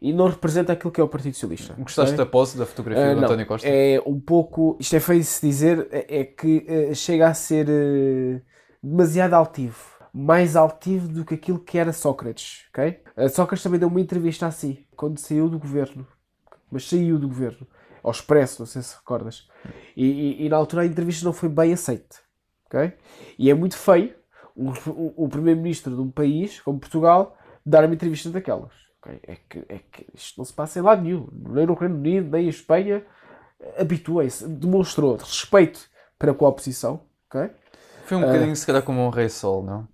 [0.00, 1.74] e não representa aquilo que é o Partido Socialista.
[1.78, 2.24] Gostaste ok?
[2.24, 3.66] da pose da fotografia Ah, do não, António Costa?
[3.68, 4.76] É um pouco.
[4.80, 8.42] Isto é feio de se dizer, é, é que eh, chega a ser eh,
[8.82, 9.96] demasiado altivo.
[10.12, 12.64] Mais altivo do que aquilo que era Sócrates.
[12.70, 13.00] ok?
[13.16, 16.06] Ah, Sócrates também deu uma entrevista assim, quando saiu do governo.
[16.70, 17.66] Mas saiu do governo.
[18.02, 19.48] Ao Expresso, não sei se recordas.
[19.96, 22.16] E, e- e na altura a entrevista não foi bem aceita.
[22.66, 22.92] ok?
[23.38, 24.14] E é muito feio
[24.54, 28.72] o, o- o primeiro-ministro de um país, como Portugal, dar uma entrevista daquelas.
[29.06, 29.20] Ok?
[29.26, 31.28] É, que, é que isto não se passa em lado nenhum.
[31.32, 33.04] Nem no Reino Unido, nem em Espanha.
[33.78, 35.88] Habituem-se, demonstrou respeito
[36.18, 37.00] para com a oposição.
[37.28, 37.50] ok?
[38.04, 39.88] Foi um bocadinho, se calhar, como um rei sol, não?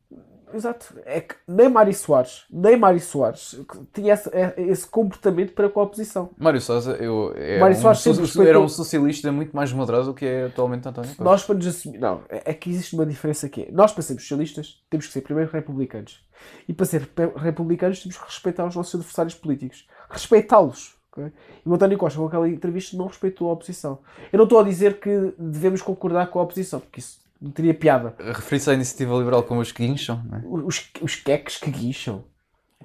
[0.55, 0.94] Exato.
[1.05, 3.59] É que nem Mário Soares, nem Mário Soares
[3.92, 6.30] tinha esse, é- esse comportamento para com a oposição.
[6.38, 10.07] Mário Sousa eu, é Mário um Soares so- respeitou- era um socialista muito mais moderado
[10.07, 11.24] do que é atualmente António Costa.
[11.24, 11.98] Nós para nos assumir.
[11.98, 13.68] Não, é é que existe uma diferença aqui.
[13.72, 16.20] Nós, para sermos socialistas, temos que ser primeiro republicanos.
[16.68, 19.86] E para ser republicanos, temos que respeitar os nossos adversários políticos.
[20.11, 20.94] Respeitá-los.
[21.12, 21.32] ok?
[21.64, 23.98] E o António Costa, com aquela entrevista, não respeitou a oposição.
[24.32, 27.74] Eu não estou a dizer que devemos concordar com a oposição, porque isso não teria
[27.74, 28.14] piada.
[28.18, 30.43] Referir-se à iniciativa liberal como os que guincham, não é?
[30.45, 32.24] Os, os queques que guincham.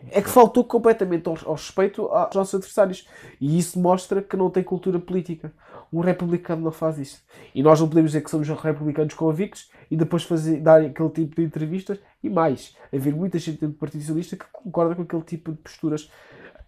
[0.10, 3.08] É que faltou completamente ao, ao respeito aos nossos adversários.
[3.39, 5.53] E isso mostra que não tem cultura política.
[5.93, 7.24] Um republicano não faz isso.
[7.53, 11.36] E nós não podemos dizer que somos republicanos convictos e depois fazer, dar aquele tipo
[11.36, 11.99] de entrevistas.
[12.24, 15.58] E mais, haver muita gente dentro do Partido Socialista que concorda com aquele tipo de
[15.60, 16.12] posturas.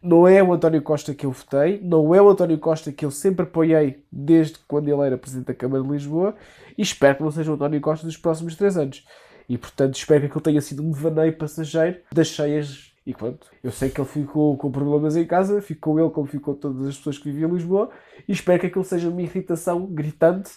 [0.02, 3.12] Não é o António Costa que eu votei, não é o António Costa que eu
[3.12, 6.36] sempre apoiei desde quando ele era Presidente da Câmara de Lisboa
[6.78, 9.06] e espero que não seja o António Costa dos próximos três anos.
[9.50, 12.94] E portanto espero que aquilo tenha sido um devaneio passageiro das cheias.
[13.06, 16.54] E pronto, eu sei que ele ficou com problemas em casa, ficou ele como ficou
[16.54, 17.90] todas as pessoas que viviam em Lisboa,
[18.28, 20.52] e espero que aquilo seja uma irritação gritante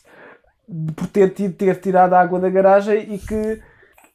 [0.95, 3.61] por ter, ter tirado a água da garagem e que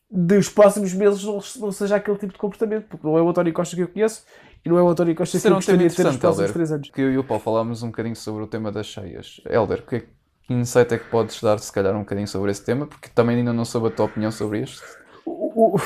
[0.10, 3.54] dos próximos meses não, não seja aquele tipo de comportamento, porque não é o António
[3.54, 4.24] Costa que eu conheço
[4.68, 6.52] e não é o António Costa que eu era um gostaria de ter nos próximos
[6.54, 6.90] três anos.
[6.90, 9.42] Que eu e o Paulo falámos um bocadinho sobre o tema das cheias.
[9.50, 10.02] Helder, que,
[10.44, 12.86] que insight é que podes dar, se calhar, um bocadinho sobre esse tema?
[12.88, 14.64] Porque também ainda não soube a tua opinião sobre
[15.26, 15.80] o-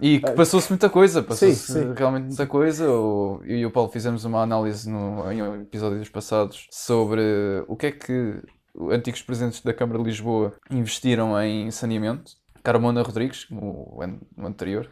[0.00, 2.84] E que passou-se muita coisa, passou-se realmente muita coisa.
[2.84, 7.20] Eu e o Paulo fizemos uma análise no, em episódios passados sobre
[7.66, 8.40] o que é que
[8.74, 12.32] os antigos presidentes da Câmara de Lisboa investiram em saneamento.
[12.62, 14.88] Carmona Rodrigues, o, an- o anterior,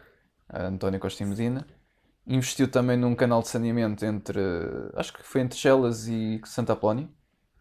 [0.53, 1.65] António Costa Medina,
[2.25, 4.39] investiu também num canal de saneamento entre,
[4.95, 7.09] acho que foi entre Chelas e Santa Apolónia,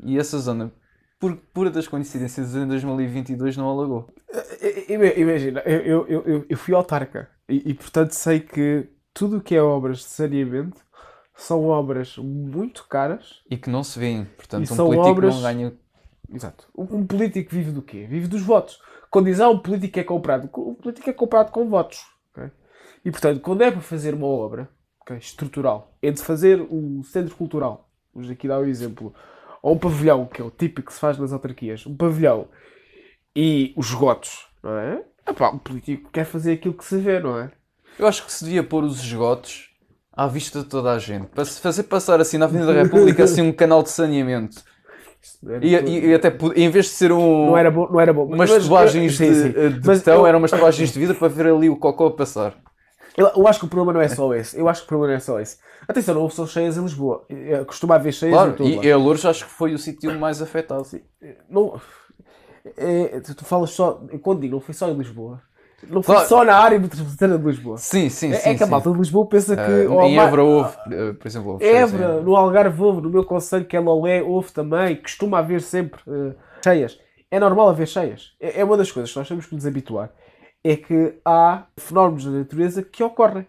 [0.00, 0.72] e essa zona,
[1.18, 4.08] por pura das coincidências, em 2022 não alagou.
[4.88, 9.54] Ima- Imagina, eu, eu, eu- fui autarca e, e, portanto sei que tudo o que
[9.54, 10.80] é obras de saneamento
[11.34, 13.42] são obras muito caras.
[13.50, 14.24] E que não se vêem.
[14.36, 15.72] Portanto, um político obras- não ganha
[16.34, 16.66] Exato.
[16.76, 18.06] Um, um político vive do quê?
[18.08, 18.80] Vive dos votos.
[19.10, 22.00] Quando diz, ah, um político é comprado, o político é comprado com votos.
[23.04, 24.68] E portanto, quando é para fazer uma obra
[25.00, 29.12] ok, estrutural, é de fazer um centro cultural, vamos aqui dar um exemplo,
[29.62, 32.48] ou um pavilhão, que é o típico que se faz nas autarquias, um pavilhão
[33.34, 35.02] e os esgotos, não é?
[35.28, 37.50] Epá, um político quer fazer aquilo que se vê, não é?
[37.98, 39.70] Eu acho que se devia pôr os esgotos
[40.12, 41.26] à vista de toda a gente.
[41.26, 44.62] Para se fazer passar assim na Avenida da República assim um canal de saneamento.
[45.60, 48.24] E, e- e até em vez de ser um, não era bom, não era bom.
[48.26, 49.50] umas Mas- tubagens sim, de, sim.
[49.80, 52.10] de Mas betão, eu- eram umas tubagens de vida para ver ali o cocô a
[52.10, 52.56] passar.
[53.16, 54.58] Eu, eu acho que o problema não é só esse.
[54.58, 55.58] Eu acho que o problema não é só esse.
[55.86, 57.26] Atenção, não houve só cheias em Lisboa.
[57.66, 58.86] Costuma haver cheias em Claro, todo e, lado.
[58.86, 60.86] e a Lourdes acho que foi o sítio mais afetado.
[61.50, 61.78] Não,
[62.76, 64.00] é, tu, tu falas só.
[64.22, 65.40] Quando digo, não foi só em Lisboa.
[65.88, 66.28] Não foi Claro.
[66.28, 67.76] só na área metropolitana de Lisboa.
[67.76, 68.50] Sim, sim, É, sim.
[68.50, 68.70] é que a sim.
[68.70, 69.62] malta de Lisboa pensa que.
[69.62, 73.10] Ah, oh, em Évora houve, eh, por exemplo, houve Évora, em- no Algarve houve, no
[73.10, 74.94] meu conselho que é Lolé, houve também.
[74.94, 76.98] Costuma haver sempre eh, cheias.
[77.28, 78.32] É normal haver cheias.
[78.40, 80.10] É, é uma das coisas que nós temos que nos habituar.
[80.64, 83.46] É que há fenómenos da natureza que ocorrem.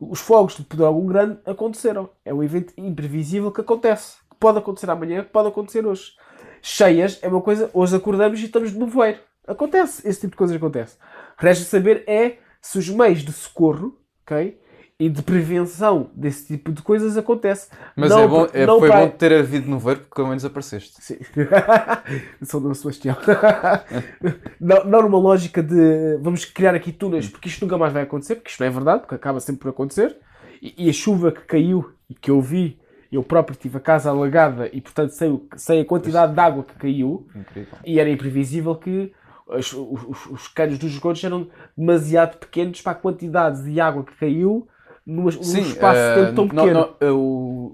[0.00, 2.10] Os fogos de Pedrógão Grande aconteceram.
[2.24, 4.16] É um evento imprevisível que acontece.
[4.30, 6.12] Que pode acontecer amanhã, que pode acontecer hoje.
[6.60, 9.20] Cheias é uma coisa, hoje acordamos e estamos de nevoeiro.
[9.46, 10.96] Acontece, esse tipo de coisas acontece.
[11.36, 14.58] Resta saber é se os meios de socorro, ok?
[14.98, 17.68] E de prevenção desse tipo de coisas acontece.
[17.96, 20.44] Mas Não é bom, é- foi para- bom ter havido no ver porque pelo menos
[20.44, 20.94] apareceste.
[21.02, 21.16] Sim.
[22.46, 23.16] Sou do Sebastião.
[24.60, 28.36] não, não numa lógica de vamos criar aqui túneis porque isto nunca mais vai acontecer,
[28.36, 30.16] porque isto não é verdade, porque acaba sempre por acontecer.
[30.62, 32.78] E, e a chuva que caiu e que eu vi,
[33.10, 36.74] eu próprio tive a casa alagada e portanto sei, sei a quantidade de água que
[36.74, 37.78] caiu Incrível.
[37.84, 39.12] e era imprevisível que
[39.46, 44.04] os, os, os- os canos dos esgotos eram demasiado pequenos para a quantidade de água
[44.04, 44.68] que caiu
[45.06, 46.80] num, espaço de eh, tempo tão não- pequeno.
[46.80, 47.72] não, eh, o-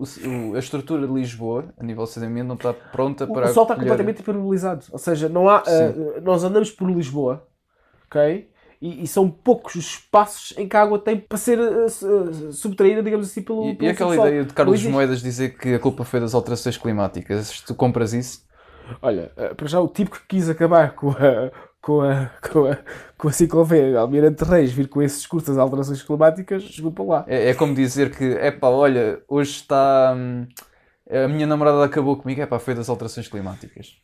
[0.50, 3.46] o- a estrutura de Lisboa, a nível de saneamento, não está pronta para.
[3.50, 4.84] o sol está completamente impermeabilizado.
[4.90, 7.46] Ou seja, não há, eh, nós andamos por Lisboa,
[8.06, 8.48] ok?
[8.82, 12.52] E, e são poucos os espaços em que a água tem para ser eh, eh,
[12.52, 13.64] subtraída, digamos assim, pelo.
[13.66, 14.28] E, e pelo aquela subsolo.
[14.28, 14.90] ideia de Carlos Não.
[14.92, 18.42] Moedas dizer que a culpa foi das alterações climáticas, tu compras isso?
[19.02, 21.52] Olha, eh, para já o tipo que quis acabar com a.
[21.82, 22.78] Com a, com a,
[23.16, 27.24] com a ciclovia Almirante Reis vir com esse discurso das alterações climáticas, desculpa lá.
[27.26, 30.12] É, é como dizer que, epá, olha, hoje está.
[30.16, 30.46] hum,
[31.10, 33.96] a minha namorada acabou comigo, epá, foi das alterações climáticas.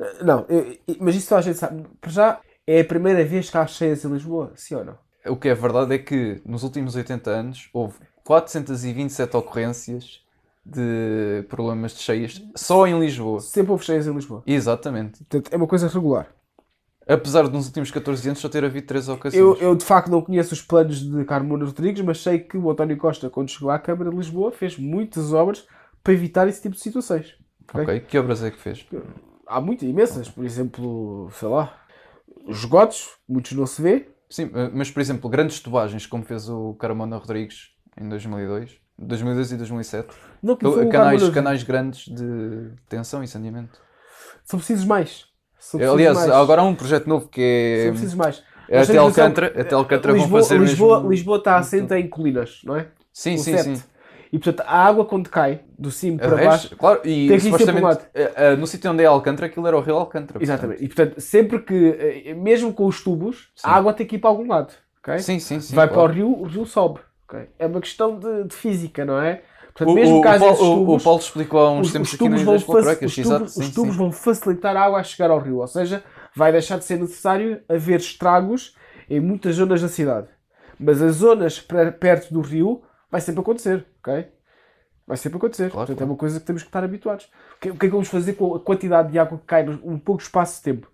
[0.00, 1.84] Eh, Não, eu- eu- mas isso a gente sabe.
[2.00, 4.98] Para já é a primeira vez que há cheias em Lisboa, sim ou não?
[5.26, 10.20] O que é verdade é que nos últimos 80 anos houve 427 ocorrências
[10.66, 13.40] de problemas de cheias só em Lisboa.
[13.40, 14.42] Sempre houve cheias em Lisboa.
[14.46, 15.18] Exatamente.
[15.24, 16.28] Portanto, é uma coisa regular.
[17.12, 19.60] Apesar de nos últimos 14 anos só ter havido 3 Eu, ocasiões.
[19.60, 22.96] eu de facto não conheço os planos de Carmona Rodrigues, mas sei que o António
[22.96, 25.66] Costa, quando chegou à Câmara de Lisboa, fez muitas obras
[26.04, 27.34] para evitar esse tipo de situações.
[27.74, 28.86] Ok, que obras é que fez?
[29.46, 30.28] Há muitas, imensas.
[30.28, 31.76] Por exemplo, sei lá,
[32.46, 34.08] os esgotos, muitos não se vê.
[34.28, 39.52] Sim, eh, mas por exemplo, grandes tubagens, como fez o Carmona Rodrigues em 2002, 2002
[39.52, 40.08] e 2007.
[40.40, 43.80] Não Canais, canais grandes de tensão e saneamento.
[44.44, 45.29] São precisos mais.
[45.60, 46.30] Precisos Aliás, mais.
[46.30, 47.90] agora há um projeto novo que é.
[47.90, 48.42] precisos mais.
[48.68, 52.62] é até Alcântara, até Alcântara vão Lisboa, fazer Lisboa, mesmo- Lisboa está assenta em colinas,
[52.64, 52.86] não é?
[53.12, 53.82] Sim, O sim, sim.
[54.32, 56.74] E portanto, a água quando cai do cimo para baixo.
[56.76, 58.00] claro, e tem que ir sempre um lado.
[58.14, 60.42] eh, eh, no sítio onde é Alcântara, aquilo era o Rio Alcântara.
[60.42, 60.82] Exatamente.
[60.84, 64.30] E portanto, sempre que, eh, mesmo com os tubos, a água tem que ir para
[64.30, 64.68] algum lado.
[65.02, 65.14] ok?
[65.14, 65.22] portanto.
[65.24, 65.74] Sim, sim, sim.
[65.74, 66.04] Vai claro.
[66.08, 67.00] para o rio, o rio sobe.
[67.28, 67.48] ok?
[67.58, 69.42] É uma questão de, de física, não é?
[69.80, 72.18] Portanto, O, mesmo o, que o, tubos, o Paulo explicou há uns os, tempos os
[72.18, 75.38] tubos, vão, faci- os tubos- sim, os tubos vão facilitar a água a chegar ao
[75.38, 75.58] rio.
[75.58, 76.04] Ou seja,
[76.36, 78.76] vai deixar de ser necessário haver estragos
[79.08, 80.28] em muitas zonas da cidade.
[80.78, 84.26] Mas as zonas per- perto do rio vai sempre acontecer, ok?
[85.06, 85.70] Vai sempre acontecer.
[85.70, 86.10] Claro, Portanto, claro.
[86.10, 87.24] é uma coisa que temos que estar habituados.
[87.56, 89.64] O que, o que é que vamos fazer com a quantidade de água que cai
[89.64, 90.88] num pouco espaço de tempo?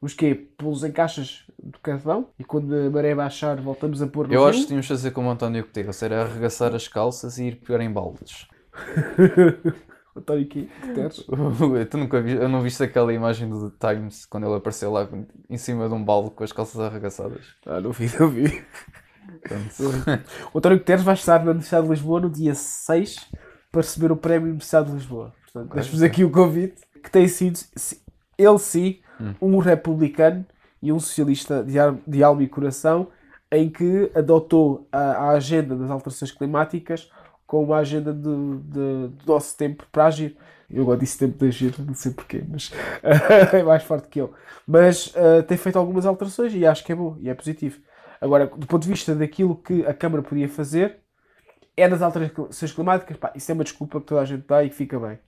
[0.00, 0.34] Vamos quê?
[0.58, 4.40] Pô-los em caixas de carvão e quando a maré baixar voltamos a pôr no Eu
[4.40, 4.48] rio?
[4.50, 7.56] acho que tínhamos de fazer como o António Guterres, era arregaçar as calças e ir
[7.56, 8.46] pegar em baldes.
[10.16, 11.24] António Guterres.
[11.90, 15.08] tu nunca vi, eu não viste aquela imagem do The Times quando ele apareceu lá
[15.48, 17.44] em cima de um balde com as calças arregaçadas?
[17.64, 18.62] Ah, não vi, não vi.
[19.40, 20.20] Portanto,
[20.52, 23.30] O António Guterres vai estar na Universidade de Lisboa no dia 6
[23.70, 25.32] para receber o prémio Universidade de Lisboa.
[25.44, 27.58] Portanto, deixo-vos aqui o convite que tem sido,
[28.36, 29.00] ele sim,
[29.40, 30.44] um republicano
[30.82, 33.08] e um socialista de, ar- de alma e coração,
[33.50, 37.10] em que adotou a, a agenda das alterações climáticas
[37.46, 40.36] como a agenda do, de- do nosso tempo para agir.
[40.70, 42.72] Eu agora disse tempo de agir, não sei porquê, mas
[43.52, 44.32] é mais forte que eu.
[44.66, 47.78] Mas ah, tem feito algumas alterações e acho que é bom e é positivo.
[48.20, 50.98] Agora, do ponto de vista daquilo que a Câmara podia fazer,
[51.76, 54.70] é nas alterações climáticas, pá, isso é uma desculpa que toda a gente dá e
[54.70, 55.18] que fica bem.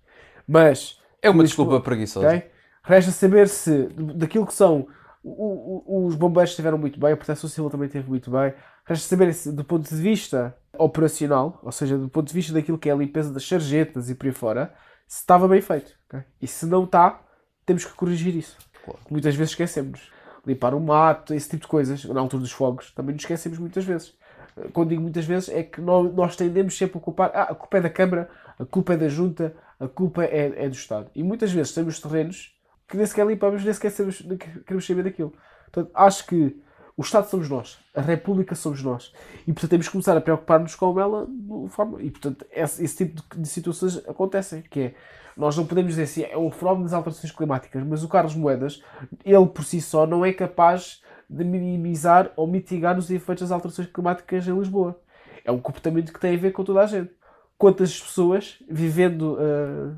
[0.47, 2.27] Mas é uma Lisboa- desculpa preguiçosa.
[2.29, 2.43] Ok?
[2.83, 4.87] Resta saber se daquilo que são
[5.31, 8.53] o- o- os bombeiros estiveram muito bem, a Proteção Civil também esteve muito bem.
[8.87, 12.79] Resta saber se, do ponto de vista operacional, ou seja, do ponto de vista daquilo
[12.79, 14.75] que é a limpeza das sarjetas e por aí fora,
[15.09, 15.93] se estava bem feito.
[16.09, 16.21] ok?
[16.41, 17.21] E se não está,
[17.65, 18.57] temos que corrigir isso.
[18.85, 19.01] Claro.
[19.11, 20.13] Muitas vezes esquecemos.
[20.47, 23.85] Limpar o mato, esse tipo de coisas, na altura dos fogos, também nos esquecemos muitas
[23.85, 24.15] vezes.
[24.73, 27.31] Quando digo muitas vezes, é que nós, nós tendemos sempre a culpar.
[27.35, 30.69] Ah, a culpa é da Câmara, a culpa é da Junta, a culpa é, é
[30.69, 31.11] do Estado.
[31.15, 32.54] E muitas vezes temos terrenos
[32.89, 34.23] que nem sequer limpamos, nem sequer sabemos,
[34.65, 35.33] queremos saber daquilo.
[35.71, 36.63] Portanto, acho que
[36.97, 39.13] o Estado somos nós, a República somos nós.
[39.47, 42.01] E portanto temos que começar a preocupar-nos com ela de forma.
[42.01, 44.95] E portanto esse, esse tipo de, de situações acontecem, que é.
[45.37, 48.81] Nós não podemos dizer assim, é um fenómeno das alterações climáticas, mas o Carlos Moedas,
[49.25, 53.89] ele por si só, não é capaz de minimizar ou mitigar os efeitos das alterações
[53.89, 54.97] climáticas em Lisboa.
[55.45, 57.11] É um comportamento que tem a ver com toda a gente.
[57.65, 59.39] Quantas pessoas, vivendo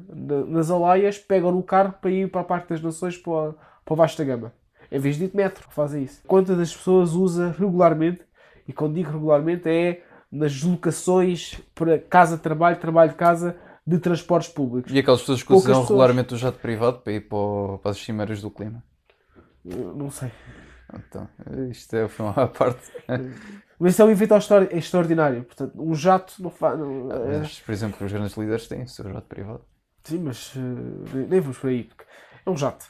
[0.09, 3.55] na- nas alaias, pegam no carro para ir para a Parque das Nações para,
[3.85, 4.53] para o Vasta Gama?
[4.89, 6.23] Em vez de ir de metro, fazem isso.
[6.29, 8.21] Quantas das pessoas usa regularmente,
[8.69, 14.93] e quando digo regularmente é nas deslocações para casa-trabalho, trabalho-casa, de transportes públicos?
[14.93, 15.89] E aquelas pessoas que Poucas usam pessoas.
[15.99, 18.81] regularmente o jato privado para ir para, o- para as cimeiras do clima.
[19.65, 20.31] Eu Não sei.
[20.95, 21.29] Então,
[21.69, 22.93] isto é foi uma parte.
[23.79, 25.45] Mas isso é um evento extra- extraordinário.
[25.45, 26.79] Portanto, um jato não faz.
[26.79, 29.61] Não, é- Mas, por exemplo, os grandes líderes têm o seu jato privado.
[30.05, 31.85] Sim, mas eh, nem- vamos por aí.
[31.85, 32.05] porque
[32.47, 32.87] É um jato.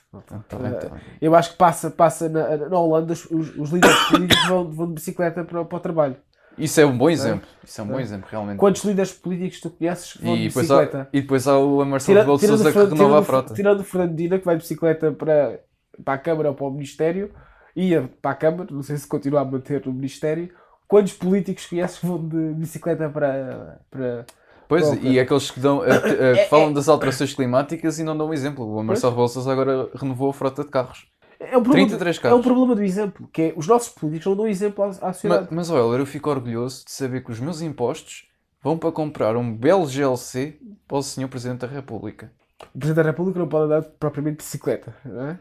[0.49, 1.01] Tá bem, tá bem.
[1.21, 4.95] Eu acho que passa, passa na, na Holanda, os, os líderes políticos vão, vão de
[4.95, 6.17] bicicleta para, para o trabalho.
[6.59, 7.47] Isso é um bom exemplo.
[7.65, 8.59] Isso é um bom exemplo, realmente.
[8.59, 11.09] Quantos líderes políticos tu conheces que vão de E há, bicicleta?
[11.13, 13.55] e depois há o Marcelo Rebelo de Sousa que renova a frota.
[13.55, 15.61] Tirando o Fernando Medina, que vai de bicicleta para,
[16.05, 17.31] para a Câmara ou para o Ministério,
[17.75, 20.51] ia para a Câmara, não sei se continua a manter no Ministério.
[20.89, 23.81] Quantos políticos conheces que vão de bicicleta para.
[23.91, 24.27] para...
[24.69, 28.05] Pois, Qual e aqueles que, dão, a- É, a- que falam das alterações climáticas e
[28.05, 28.67] não dão um exemplo.
[28.77, 31.07] O Marcelo Sousa agora renovou a frota de carros.
[31.39, 32.47] É um problema, 33 é um carros.
[32.47, 35.49] problema do exemplo, que é os nossos políticos não dão exemplo à, à Mas, sociedade.
[35.51, 38.27] mas olha, eu fico orgulhoso de saber que os meus impostos
[38.63, 40.59] vão para comprar um belo GLC
[40.89, 41.29] para o Sr.
[41.29, 42.33] Presidente da República.
[42.75, 45.39] O Presidente da República não pode andar propriamente de bicicleta, não é?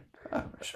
[0.60, 0.76] Mas,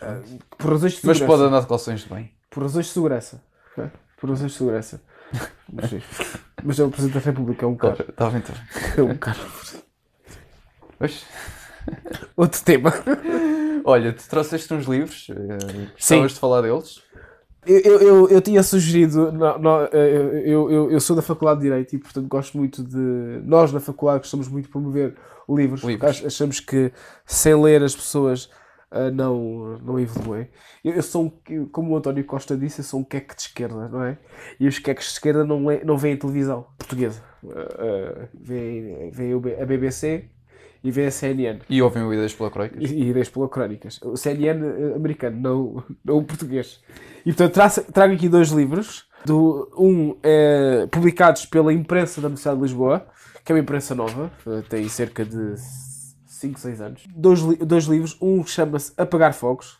[0.57, 1.25] Por razões de mas segurança.
[1.25, 2.31] pode andar de calções de bem.
[2.49, 3.43] Por razões de segurança.
[3.77, 3.91] ok?
[4.19, 5.01] Por razões de segurança.
[5.71, 5.91] Mas.
[6.63, 7.97] Mas é o Presidente da República, é um carro.
[8.07, 8.63] Está bem, está bem.
[8.97, 9.45] É um carro.
[10.97, 11.25] Pois.
[12.35, 12.93] Outro tema.
[13.85, 17.01] Olha, tu trouxeste uns livros, eh, gostavas de falar deles?
[17.65, 21.59] Eu, eu, eu, eu tinha sugerido, no- no- eu, eu, eu, eu sou da Faculdade
[21.59, 22.97] de Direito e, portanto, gosto muito de.
[23.45, 25.15] Nós, na Faculdade, gostamos muito de promover
[25.47, 26.17] livros, porque Livros.
[26.19, 26.91] ach- achamos que
[27.25, 28.49] sem ler as pessoas
[28.91, 30.47] ah, não, não evoluem.
[30.83, 33.87] Eu, eu sou, um, como o António Costa disse, eu sou um queque de esquerda,
[33.87, 34.17] não é?
[34.59, 37.23] E os queques de esquerda não, é, não veem televisão portuguesa.
[37.43, 40.29] Uh, uh, veem, veem a BBC
[40.83, 41.59] e veem a CNN.
[41.69, 42.89] E ouvem o Ideias pela Croicas.
[42.89, 43.99] E, e ideias pela crónicas.
[44.01, 46.81] O CNN eh, americano, não, não o português.
[47.25, 49.07] E portanto traço- trago aqui dois livros.
[49.25, 53.05] Do, um é publicados pela imprensa da Universidade de Lisboa,
[53.43, 55.55] que é uma imprensa nova, eh, tem cerca de
[56.39, 57.03] 5, 6 anos.
[57.15, 58.17] Dois, li- dois livros.
[58.21, 59.77] Um chama-se Apagar Fogos,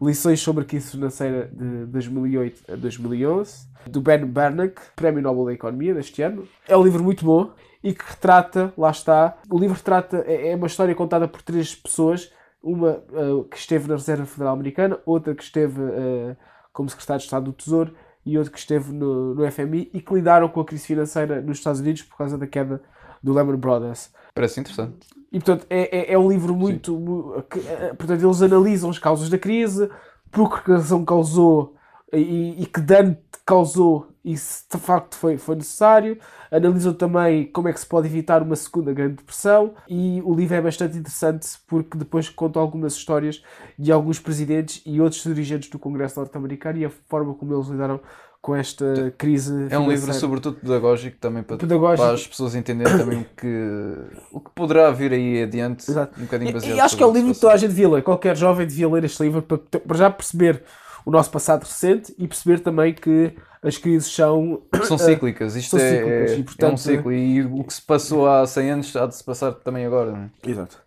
[0.00, 5.52] Lições sobre a Crise Financeira de 2008 a 2011, do Ben Bernanke, Prémio Nobel da
[5.54, 6.46] Economia deste ano.
[6.68, 7.50] É um livro muito bom
[7.82, 11.74] e que retrata, lá está, o livro retrata, é é uma história contada por três
[11.74, 12.30] pessoas,
[12.62, 16.36] uma eh, que esteve na Reserva Federal Americana, outra que esteve eh,
[16.72, 17.92] como secretário de Estado do Tesouro
[18.24, 21.58] e outra que esteve no, no FMI e que lidaram com a crise financeira nos
[21.58, 22.80] Estados Unidos por causa da queda
[23.22, 24.12] do Lehman Brothers.
[24.34, 25.08] Parece interessante.
[25.32, 26.98] E portanto é, é, é um livro muito.
[26.98, 29.88] mu- que, eh, portanto, eles analisam as causas da crise,
[30.30, 31.74] por que razão causou
[32.12, 36.18] e, e que dano causou e se de facto foi, foi necessário.
[36.50, 39.74] Analisam também como é que se pode evitar uma segunda grande depressão.
[39.88, 43.42] E o livro é bastante interessante porque depois conta algumas histórias
[43.78, 48.00] de alguns presidentes e outros dirigentes do Congresso norte-americano e a forma como eles lidaram
[48.48, 49.66] com esta crise.
[49.68, 52.02] É um livro sobretudo pedagógico também para, Pedagógico.
[52.02, 53.94] para as pessoas entenderem também o que,
[54.32, 55.90] o que poderá vir aí adiante.
[55.90, 56.18] Exato.
[56.18, 57.90] Um bocadinho E- baseado E, acho que é um livro que toda a gente devia
[57.90, 58.02] ler.
[58.02, 60.62] Qualquer jovem devia ler este livro para, para já perceber
[61.04, 64.62] o nosso passado recente e perceber também que as crises são.
[64.84, 67.74] São cíclicas, isto são é, cíclicas é, e, é um portanto- ciclo e o que
[67.74, 70.30] se passou há 100 anos há de se passar também agora.
[70.42, 70.50] é?
[70.50, 70.78] Exato.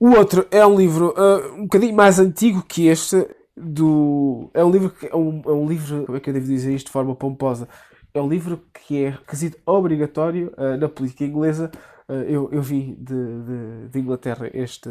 [0.00, 3.26] O outro é um livro ah, um bocadinho mais antigo que este.
[3.56, 4.50] Do...
[4.52, 6.04] É um livro que é um, é um livro.
[6.04, 7.68] Como é que eu devo dizer isto de forma pomposa?
[8.12, 11.70] É um livro que é requisito obrigatório ah, na política inglesa.
[12.08, 14.88] Ah, eu, eu vim de, de, de Inglaterra este,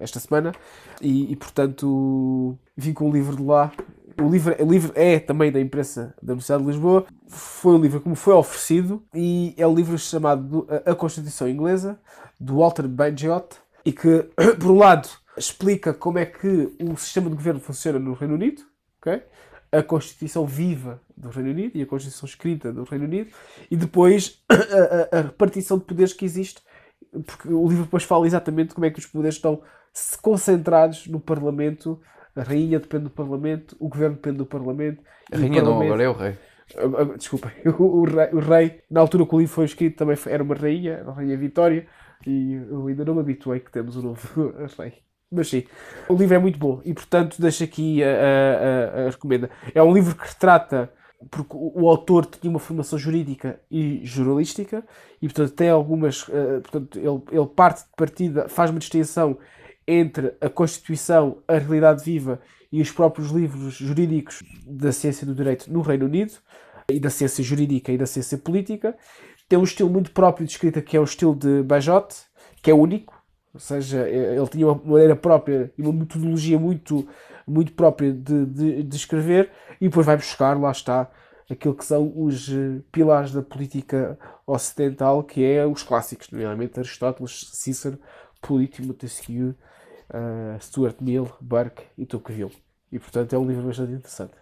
[0.00, 0.52] esta semana
[1.00, 3.72] e, e, portanto vim com um livro de lá.
[4.20, 7.06] O livro, o livro é também da imprensa da Universidade de Lisboa.
[7.28, 11.98] Foi um livro que me foi oferecido e é um livro chamado A Constituição Inglesa,
[12.38, 14.28] do Walter Bagehot, e que,
[14.60, 18.62] por um lado, explica como é que o sistema de governo funciona no Reino Unido,
[19.00, 19.22] ok?
[19.74, 23.30] a Constituição viva do Reino Unido e a Constituição escrita do Reino Unido,
[23.70, 26.60] e depois a, a- a repartição de poderes que existe,
[27.26, 29.62] porque o livro depois fala exatamente como é que os poderes estão
[30.20, 32.00] concentrados no Parlamento.
[32.34, 35.02] A rainha depende do Parlamento, o governo depende do Parlamento.
[35.30, 36.38] A o rainha não, agora é o rei.
[36.76, 39.96] ah, ah, Desculpem, o, o rei, o rei, na altura que o livro foi escrito,
[39.98, 41.86] também era uma rainha, era a Rainha Vitória,
[42.26, 45.02] e eu ainda não me habituei que temos um novo rei.
[45.32, 45.64] Mas sim,
[46.08, 49.50] o livro é muito bom e, portanto, deixo aqui a, a, a, recomenda.
[49.74, 50.92] É um livro que retrata,
[51.30, 54.84] porque o, o autor tinha uma formação jurídica e jornalística,
[55.22, 56.26] e, portanto, tem algumas.
[56.28, 59.38] eh, portanto, ele, ele parte de partida, faz uma distinção
[59.86, 65.72] entre a Constituição, a realidade viva e os próprios livros jurídicos da ciência do direito
[65.72, 66.34] no Reino Unido,
[66.90, 68.96] e da ciência jurídica e da ciência política.
[69.48, 72.14] Tem um estilo muito próprio de escrita que é o estilo de Bajot,
[72.62, 73.21] que é único,
[73.52, 77.08] ou seja, eh, ele tinha uma maneira própria e uma metodologia muito,
[77.46, 79.50] muito própria de, de, de escrever,
[79.80, 81.10] e depois vai buscar, lá está,
[81.50, 87.50] aquilo que são os eh, pilares da política ocidental, que é os clássicos, nomeadamente Aristóteles,
[87.52, 87.98] Cícero,
[88.40, 89.54] Político, Montesquieu,
[90.12, 92.56] eh, Stuart Mill, Burke e Tocqueville.
[92.90, 94.34] E portanto é um livro bastante interessante.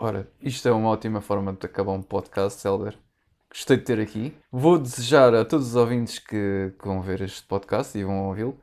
[0.00, 2.96] Ora, isto é uma ótima forma de acabar um podcast, Helder.
[3.50, 4.36] Gostei de ter aqui.
[4.52, 8.58] Vou desejar a todos os ouvintes que, que vão ver este podcast e vão ouvi-lo.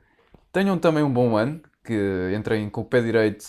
[0.51, 3.45] Tenham também um bom ano, que entrem com o pé direito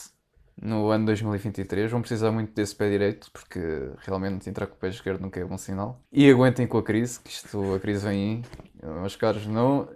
[0.61, 1.91] no ano 2023.
[1.91, 3.61] Vão precisar muito desse pé direito, porque
[3.99, 6.01] realmente entrar com o pé esquerdo nunca é bom sinal.
[6.11, 8.45] E aguentem com a crise, que isto, a crise vem
[8.83, 8.91] aí.
[9.01, 9.89] Meus caros, não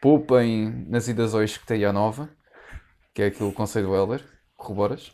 [0.00, 2.28] poupem nas idas hoje que tem a nova,
[3.14, 4.24] que é aquilo o conselho do Helder.
[4.56, 5.12] Corroboras?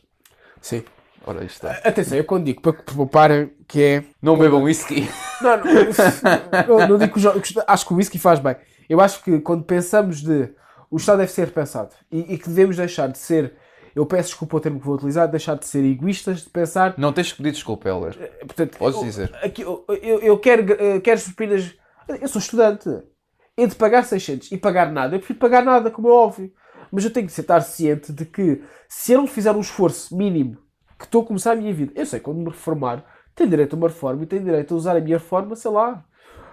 [0.60, 0.84] Sim.
[1.26, 1.88] Ora, isto está.
[1.88, 5.08] Atenção, eu quando digo para que pouparem, que é Não bebam whisky.
[5.40, 8.56] Não, não, não, não digo que jo- acho que o whisky faz bem.
[8.88, 10.48] Eu acho que quando pensamos de
[10.90, 13.54] o Estado deve ser repensado e, e que devemos deixar de ser,
[13.94, 16.94] eu peço desculpa o termo que vou utilizar, deixar de ser egoístas, de pensar.
[16.98, 18.16] Não tens que pedir desculpa, Helder.
[18.40, 19.34] Portanto, Podes eu- dizer.
[19.42, 21.20] Aqui, eu, eu, eu quero, eh, quero.
[22.20, 22.88] Eu sou estudante.
[23.56, 26.50] Entre pagar 600 e pagar nada, eu prefiro pagar nada, como é óbvio.
[26.90, 30.56] Mas eu tenho que estar ciente de que se eu não fizer um esforço mínimo
[31.02, 33.76] que estou a começar a minha vida, eu sei quando me reformar, tenho direito a
[33.76, 36.04] uma reforma e tenho direito a usar a minha reforma, sei lá,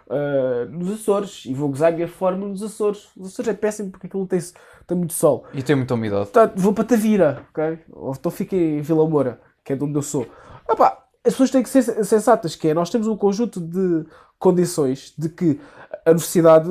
[0.10, 1.46] ah, nos Açores.
[1.46, 3.10] E vou usar a minha reforma nos Açores.
[3.16, 4.40] Os Açores é péssimo porque aquilo tem,
[4.88, 5.46] tem muito sol.
[5.54, 6.30] E tem muita umidade.
[6.56, 7.80] Vou para Tavira, ok?
[7.92, 10.26] Ou então fico em Vila Moura, que é de onde eu sou.
[10.70, 14.06] Epá, as pessoas têm que ser sensatas, que é, nós temos um conjunto de
[14.40, 15.60] condições de que
[16.06, 16.70] a universidade,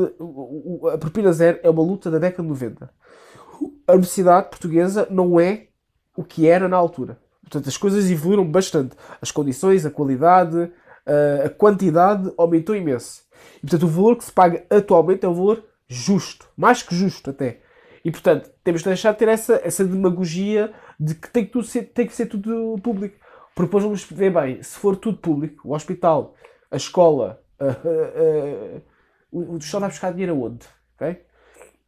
[0.92, 2.90] a propina zero é uma luta da década de 90.
[3.86, 5.66] a universidade portuguesa não é
[6.16, 7.18] o que era na altura.
[7.48, 8.94] Portanto, as coisas evoluíram bastante.
[9.20, 10.70] As condições, a qualidade,
[11.44, 13.22] a- quantidade aumentou imenso.
[13.56, 16.46] E, portanto, o valor que se paga atualmente é um valor justo.
[16.56, 17.60] Mais que justo, até.
[18.04, 21.64] E, portanto, temos de deixar de ter essa, essa demagogia de que tem que, tudo
[21.66, 23.16] ser, tem que ser tudo público.
[23.54, 26.34] Porque depois vamos ver bem, se for tudo público, o hospital,
[26.70, 28.80] a escola, a- a- a-
[29.32, 30.66] o, o Estado vai buscar dinheiro aonde?
[30.96, 31.22] ok?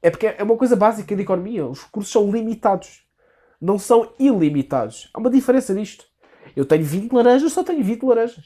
[0.03, 1.67] É porque é uma coisa básica da economia.
[1.67, 3.05] Os recursos são limitados.
[3.61, 5.11] Não são ilimitados.
[5.13, 6.05] Há uma diferença nisto.
[6.57, 8.45] Eu tenho 20 laranjas, só tenho 20 laranjas.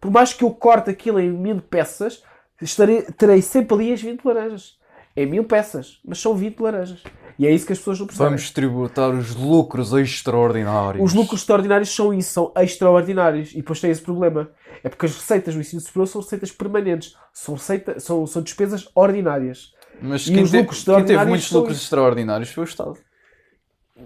[0.00, 2.22] Por mais que eu corte aquilo em mil peças,
[2.60, 4.76] estarei, terei sempre ali as 20 laranjas.
[5.16, 7.02] É mil peças, mas são 20 laranjas.
[7.38, 8.28] E é isso que as pessoas não percebem.
[8.30, 11.04] Vamos tributar os lucros extraordinários.
[11.04, 13.52] Os lucros extraordinários são isso, são extraordinários.
[13.52, 14.50] E depois tem esse problema.
[14.82, 17.14] É porque as receitas do ensino superior são receitas permanentes.
[17.32, 19.72] São, receita, são, são despesas ordinárias.
[20.00, 21.86] Mas E quem, os te- lucros quem teve muitos lucros isso.
[21.86, 22.94] extraordinários foi o Estado.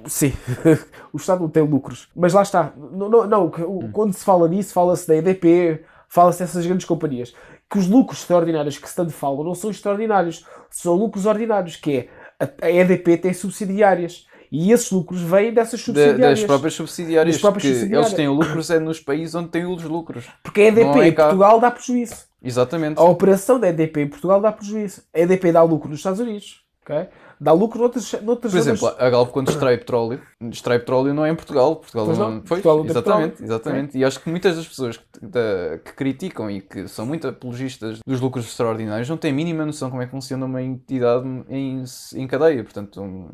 [0.07, 0.33] Sim,
[1.13, 2.09] o Estado não tem lucros.
[2.15, 2.73] Mas lá está.
[2.77, 7.35] Não, não, não, o- quando se fala disso, fala-se da EDP, fala-se dessas grandes companhias.
[7.71, 12.09] Que os lucros extraordinários que se tanto falam não são extraordinários, são lucros ordinários, que
[12.41, 14.27] é a, EDP tem subsidiárias.
[14.51, 16.39] E esses lucros vêm dessas subsidiárias.
[16.41, 17.35] das próprias subsidiárias.
[17.35, 18.07] Das próprias subsidiárias.
[18.07, 20.27] Eles têm lucros é nos países onde têm os lucros.
[20.43, 21.13] Porque a EDP é em.
[21.13, 22.15] Portugal dá prejuízo.
[22.43, 22.99] Exatamente.
[22.99, 25.03] A operação da EDP em Portugal dá prejuízo.
[25.13, 26.63] A EDP dá lucro nos Estados Unidos.
[26.83, 27.09] ok?
[27.41, 28.81] Dá lucro noutras, noutras Por zonas.
[28.83, 30.21] exemplo, a Galp quando extrai petróleo,
[30.51, 31.77] extrai petróleo não é em Portugal.
[31.77, 33.99] Portugal Pois não, não, Pois, Portugal não exatamente, exatamente.
[33.99, 38.01] E acho que muitas das pessoas que, da- que criticam e que são muito apologistas
[38.05, 41.85] dos lucros extraordinários não têm a mínima noção como é que funciona uma entidade em,
[42.15, 42.65] em cadeia.
[42.65, 43.29] Portanto, um-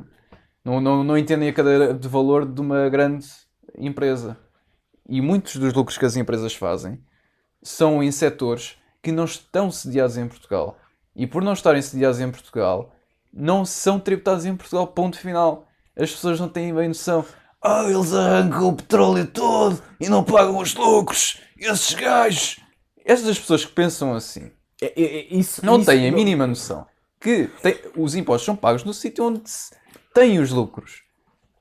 [0.64, 3.26] não, não, não entendem a cadeia de valor de uma grande
[3.78, 4.36] empresa.
[5.08, 6.98] E muitos dos lucros que as empresas fazem
[7.62, 10.78] são em setores que não estão sediados em Portugal.
[11.16, 12.93] E por não estarem sediados em Portugal,
[13.36, 15.66] não são tributados em Portugal, ponto final.
[15.96, 17.24] As pessoas não têm bem noção.
[17.62, 21.40] Ah, eles arrancam o petróleo todo e não pagam os lucros.
[21.58, 22.60] Esses gajos.
[23.04, 26.46] Essas pessoas que pensam assim É- é- é- isso, não isso- têm a não- mínima
[26.46, 26.86] noção
[27.20, 29.74] que tem- os impostos são pagos no sítio onde se
[30.12, 31.02] têm os lucros.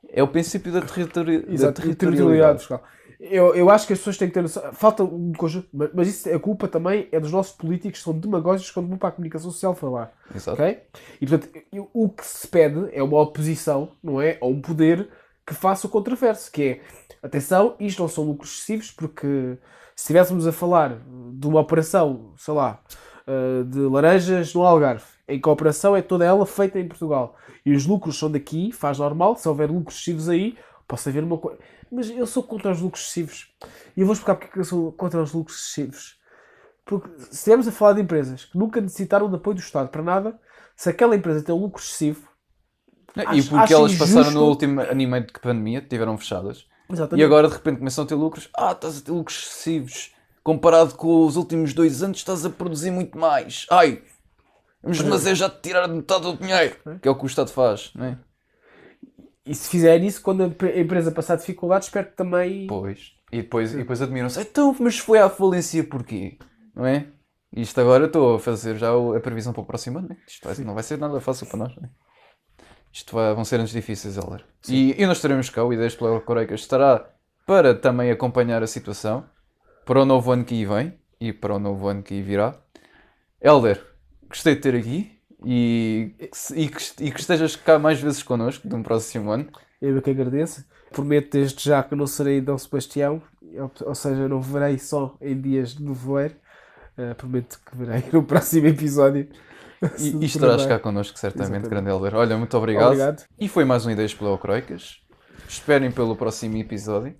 [0.09, 2.59] É o princípio da, territori da territorialidade territorialidade.
[2.59, 2.83] fiscal.
[3.25, 4.73] Eu, eu acho que as pessoas têm que ter noção.
[4.73, 8.69] Falta um conjunto, mas, isso, a culpa também é dos nossos políticos que são demagógicos
[8.71, 10.11] quando vão para a comunicação social falar.
[10.35, 10.61] Exato.
[10.61, 10.79] Ok?
[11.21, 14.37] E portanto, eu- o que se pede é uma oposição, não é?
[14.41, 15.07] Ou um poder
[15.47, 16.81] que faça o contraverso, que é
[17.21, 19.57] atenção, isto não são lucros excessivos, porque
[19.95, 20.97] se estivéssemos a falar
[21.33, 22.81] de uma operação, sei lá,
[23.25, 27.35] eh, de laranjas no Algarve, em que a operação é toda ela feita em Portugal
[27.65, 30.57] e os lucros são daqui, faz normal, se houver lucros excessivos aí,
[30.87, 31.59] possa haver uma coisa.
[31.91, 33.53] Mas eu sou contra os lucros excessivos.
[33.95, 36.17] E eu vou explicar porque é eu sou contra os lucros excessivos.
[36.85, 40.01] Porque se estivermos a falar de empresas que nunca necessitaram de apoio do Estado para
[40.03, 40.39] nada,
[40.75, 42.27] se aquela empresa tem um lucro excessivo,
[43.15, 46.65] E Acho- porque acho elas passaram injusto- no último anime de pandemia, tiveram fechadas.
[46.89, 47.21] exatamente.
[47.21, 48.49] E agora de repente começam a ter lucros.
[48.57, 50.11] Ah, estás a ter lucros excessivos.
[50.43, 53.65] Comparado com os últimos dois anos, estás a produzir muito mais.
[53.71, 54.01] Ai,
[54.81, 56.75] vamos mas é já te tirar metade do dinheiro.
[57.01, 58.17] Que é o que o Estado faz, não é?
[59.45, 62.67] E se fizer isso, quando a empre- a empresa passar dificuldades, espero que também.
[62.67, 63.11] Pois.
[63.31, 64.39] E depois, e depois admiram-se.
[64.39, 66.37] Então, mas foi à falência porquê?
[66.75, 67.07] Não é?
[67.55, 70.09] Isto agora estou a fazer já a previsão para o próximo ano.
[70.09, 70.17] Né?
[70.27, 71.75] Isto vai- não vai ser nada fácil para nós.
[71.75, 71.89] Não é?
[72.91, 74.45] Isto vai- vão ser anos difíceis, Helder.
[74.69, 77.09] E, e nós estaremos cá, o Ideias pela Coreicas estará
[77.45, 79.25] para também acompanhar a situação
[79.85, 82.55] para o novo ano que aí vem e para o novo ano que virá.
[83.41, 83.83] Helder,
[84.29, 85.12] gostei de ter aqui
[85.43, 86.15] e,
[86.55, 89.47] e, que, e que estejas cá mais vezes connosco no próximo ano.
[89.81, 90.65] Eu é que agradeço.
[90.91, 93.21] Prometo desde já que não serei Dom Sebastião,
[93.85, 96.35] ou, seja, não verei só em dias de nevoeiro.
[96.97, 99.27] Eh, prometo que verei no próximo episódio.
[99.99, 101.69] E, e estarás cá connosco, certamente, Exatamente.
[101.69, 102.15] grande Helder.
[102.15, 102.87] Olha, muito obrigado.
[102.87, 103.23] Obrigado.
[103.37, 105.01] E foi mais um Ideias pela Croicas.
[105.47, 107.15] Esperem pelo próximo episódio,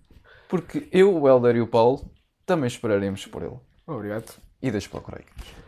[0.47, 2.09] porque eu, o Helder e o Paulo
[2.45, 3.59] também esperaremos por ele.
[3.85, 4.33] Obrigado.
[4.61, 5.62] Ideias pela Croicas.